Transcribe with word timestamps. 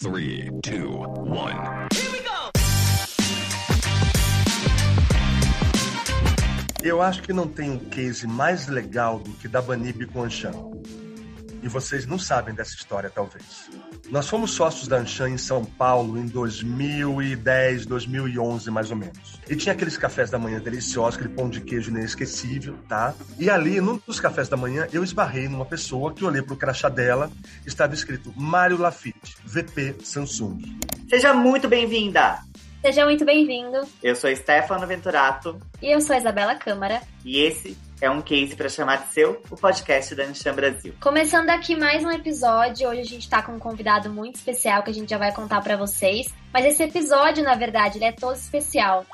Three, 0.00 0.48
two, 0.62 0.92
one. 1.26 1.88
Eu 6.80 7.02
acho 7.02 7.20
que 7.20 7.32
não 7.32 7.48
tem 7.48 7.72
um 7.72 7.78
case 7.80 8.24
mais 8.24 8.68
legal 8.68 9.18
do 9.18 9.32
que 9.32 9.48
da 9.48 9.60
Banib 9.60 10.06
com 10.12 10.22
Anshan. 10.22 10.52
E 11.60 11.68
vocês 11.68 12.06
não 12.06 12.16
sabem 12.16 12.54
dessa 12.54 12.76
história, 12.76 13.10
talvez. 13.10 13.68
Nós 14.10 14.26
fomos 14.26 14.52
sócios 14.52 14.88
da 14.88 14.96
Anshan 14.96 15.28
em 15.28 15.36
São 15.36 15.62
Paulo 15.62 16.18
em 16.18 16.26
2010, 16.26 17.84
2011, 17.84 18.70
mais 18.70 18.90
ou 18.90 18.96
menos. 18.96 19.38
E 19.46 19.54
tinha 19.54 19.74
aqueles 19.74 19.98
cafés 19.98 20.30
da 20.30 20.38
manhã 20.38 20.58
deliciosos, 20.58 21.16
aquele 21.16 21.34
pão 21.34 21.50
de 21.50 21.60
queijo 21.60 21.90
inesquecível, 21.90 22.74
tá? 22.88 23.14
E 23.38 23.50
ali, 23.50 23.82
num 23.82 24.00
dos 24.06 24.18
cafés 24.18 24.48
da 24.48 24.56
manhã, 24.56 24.88
eu 24.94 25.04
esbarrei 25.04 25.46
numa 25.46 25.66
pessoa 25.66 26.14
que 26.14 26.24
olhei 26.24 26.40
pro 26.40 26.56
crachá 26.56 26.88
dela, 26.88 27.30
estava 27.66 27.92
escrito 27.92 28.32
Mário 28.34 28.78
Lafitte, 28.78 29.36
VP 29.44 29.96
Samsung. 30.02 30.78
Seja 31.10 31.34
muito 31.34 31.68
bem-vinda! 31.68 32.38
Seja 32.80 33.04
muito 33.04 33.24
bem-vindo. 33.24 33.86
Eu 34.02 34.14
sou 34.14 34.34
Stefano 34.34 34.86
Venturato. 34.86 35.60
E 35.82 35.92
eu 35.92 36.00
sou 36.00 36.14
a 36.14 36.18
Isabela 36.18 36.54
Câmara. 36.54 37.02
E 37.24 37.40
esse 37.40 37.76
é 38.00 38.08
um 38.10 38.22
case 38.22 38.54
para 38.54 38.68
chamar 38.68 39.04
de 39.04 39.12
seu, 39.12 39.42
o 39.50 39.56
podcast 39.56 40.14
da 40.14 40.24
Anshan 40.24 40.54
Brasil. 40.54 40.94
Começando 41.00 41.50
aqui 41.50 41.76
mais 41.76 42.04
um 42.04 42.10
episódio, 42.10 42.88
hoje 42.88 43.00
a 43.00 43.04
gente 43.04 43.28
tá 43.28 43.42
com 43.42 43.52
um 43.52 43.58
convidado 43.58 44.10
muito 44.12 44.36
especial 44.36 44.82
que 44.82 44.90
a 44.90 44.94
gente 44.94 45.10
já 45.10 45.18
vai 45.18 45.32
contar 45.32 45.60
para 45.60 45.76
vocês. 45.76 46.32
Mas 46.52 46.64
esse 46.64 46.82
episódio, 46.82 47.42
na 47.42 47.54
verdade, 47.54 47.98
ele 47.98 48.04
é 48.04 48.12
todo 48.12 48.36
especial. 48.36 49.04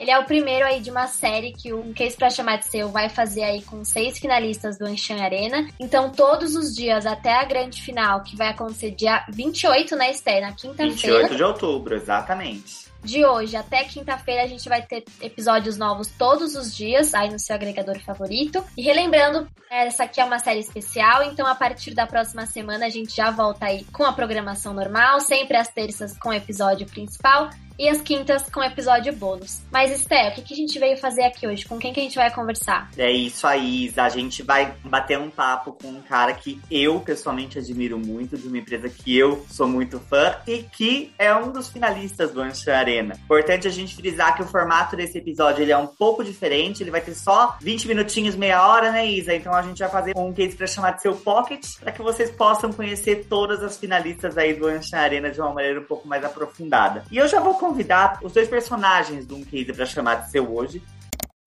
Ele 0.00 0.10
é 0.10 0.18
o 0.18 0.24
primeiro 0.24 0.64
aí 0.64 0.80
de 0.80 0.90
uma 0.90 1.06
série 1.06 1.52
que 1.52 1.72
o 1.72 1.80
Um 1.80 1.92
Case 1.92 2.16
para 2.16 2.30
Chamar 2.30 2.58
de 2.58 2.66
Seu 2.66 2.88
vai 2.88 3.08
fazer 3.08 3.42
aí 3.42 3.62
com 3.62 3.84
seis 3.84 4.18
finalistas 4.18 4.78
do 4.78 4.86
Anshan 4.86 5.20
Arena. 5.20 5.68
Então, 5.78 6.10
todos 6.10 6.54
os 6.54 6.74
dias 6.74 7.06
até 7.06 7.32
a 7.32 7.44
grande 7.44 7.82
final, 7.82 8.22
que 8.22 8.36
vai 8.36 8.48
acontecer 8.48 8.92
dia 8.92 9.24
28, 9.30 9.96
né, 9.96 10.10
Esther? 10.10 10.42
Na 10.42 10.52
quinta-feira. 10.52 10.88
28 10.88 11.36
de 11.36 11.42
outubro, 11.42 11.94
exatamente 11.94 12.88
de 13.02 13.24
hoje 13.24 13.56
até 13.56 13.84
quinta-feira 13.84 14.42
a 14.42 14.46
gente 14.46 14.68
vai 14.68 14.82
ter 14.82 15.04
episódios 15.20 15.76
novos 15.76 16.08
todos 16.08 16.54
os 16.54 16.74
dias 16.74 17.14
aí 17.14 17.30
no 17.30 17.38
seu 17.38 17.54
agregador 17.54 17.98
favorito. 18.00 18.62
E 18.76 18.82
relembrando, 18.82 19.48
essa 19.70 20.04
aqui 20.04 20.20
é 20.20 20.24
uma 20.24 20.38
série 20.38 20.60
especial, 20.60 21.22
então 21.22 21.46
a 21.46 21.54
partir 21.54 21.94
da 21.94 22.06
próxima 22.06 22.46
semana 22.46 22.86
a 22.86 22.90
gente 22.90 23.14
já 23.14 23.30
volta 23.30 23.66
aí 23.66 23.84
com 23.92 24.04
a 24.04 24.12
programação 24.12 24.74
normal, 24.74 25.20
sempre 25.20 25.56
às 25.56 25.68
terças 25.68 26.16
com 26.18 26.30
o 26.30 26.34
episódio 26.34 26.86
principal 26.86 27.50
e 27.78 27.88
as 27.88 28.00
quintas 28.00 28.42
com 28.50 28.62
episódio 28.62 29.12
bônus. 29.12 29.62
Mas, 29.70 29.92
Esté, 29.92 30.28
o 30.28 30.34
que, 30.34 30.42
que 30.42 30.54
a 30.54 30.56
gente 30.56 30.78
veio 30.78 30.96
fazer 30.96 31.22
aqui 31.22 31.46
hoje? 31.46 31.64
Com 31.64 31.78
quem 31.78 31.92
que 31.92 32.00
a 32.00 32.02
gente 32.02 32.16
vai 32.16 32.30
conversar? 32.30 32.90
É 32.96 33.10
isso 33.10 33.46
aí, 33.46 33.84
Isa. 33.84 34.02
A 34.02 34.08
gente 34.08 34.42
vai 34.42 34.74
bater 34.84 35.18
um 35.18 35.30
papo 35.30 35.72
com 35.72 35.88
um 35.88 36.02
cara 36.02 36.32
que 36.32 36.60
eu 36.70 37.00
pessoalmente 37.00 37.58
admiro 37.58 37.98
muito, 37.98 38.36
de 38.36 38.48
uma 38.48 38.58
empresa 38.58 38.88
que 38.88 39.16
eu 39.16 39.46
sou 39.48 39.68
muito 39.68 40.00
fã 40.00 40.36
e 40.46 40.62
que 40.62 41.12
é 41.18 41.34
um 41.34 41.52
dos 41.52 41.68
finalistas 41.68 42.32
do 42.32 42.40
Anshan 42.40 42.74
Arena. 42.74 43.14
Importante 43.24 43.68
a 43.68 43.70
gente 43.70 43.94
frisar 43.94 44.34
que 44.34 44.42
o 44.42 44.46
formato 44.46 44.96
desse 44.96 45.18
episódio 45.18 45.62
ele 45.62 45.72
é 45.72 45.78
um 45.78 45.86
pouco 45.86 46.24
diferente, 46.24 46.82
ele 46.82 46.90
vai 46.90 47.00
ter 47.00 47.14
só 47.14 47.56
20 47.60 47.88
minutinhos, 47.88 48.34
meia 48.34 48.66
hora, 48.66 48.90
né, 48.90 49.06
Isa? 49.06 49.34
Então 49.34 49.54
a 49.54 49.62
gente 49.62 49.78
vai 49.78 49.88
fazer 49.88 50.16
um 50.16 50.32
case 50.32 50.56
para 50.56 50.66
chamar 50.66 50.92
de 50.92 51.02
seu 51.02 51.14
pocket, 51.14 51.64
para 51.78 51.92
que 51.92 52.02
vocês 52.02 52.30
possam 52.30 52.72
conhecer 52.72 53.26
todas 53.28 53.62
as 53.62 53.76
finalistas 53.76 54.36
aí 54.36 54.54
do 54.54 54.66
Anshan 54.66 54.98
Arena 54.98 55.30
de 55.30 55.40
uma 55.40 55.52
maneira 55.52 55.80
um 55.80 55.84
pouco 55.84 56.08
mais 56.08 56.24
aprofundada. 56.24 57.04
E 57.10 57.16
eu 57.16 57.28
já 57.28 57.40
vou 57.40 57.54
convidar 57.68 58.18
os 58.22 58.32
dois 58.32 58.48
personagens 58.48 59.26
do 59.26 59.36
Um 59.36 59.44
Case 59.44 59.72
para 59.72 59.84
chamar 59.84 60.14
de 60.16 60.30
seu 60.30 60.50
hoje, 60.54 60.82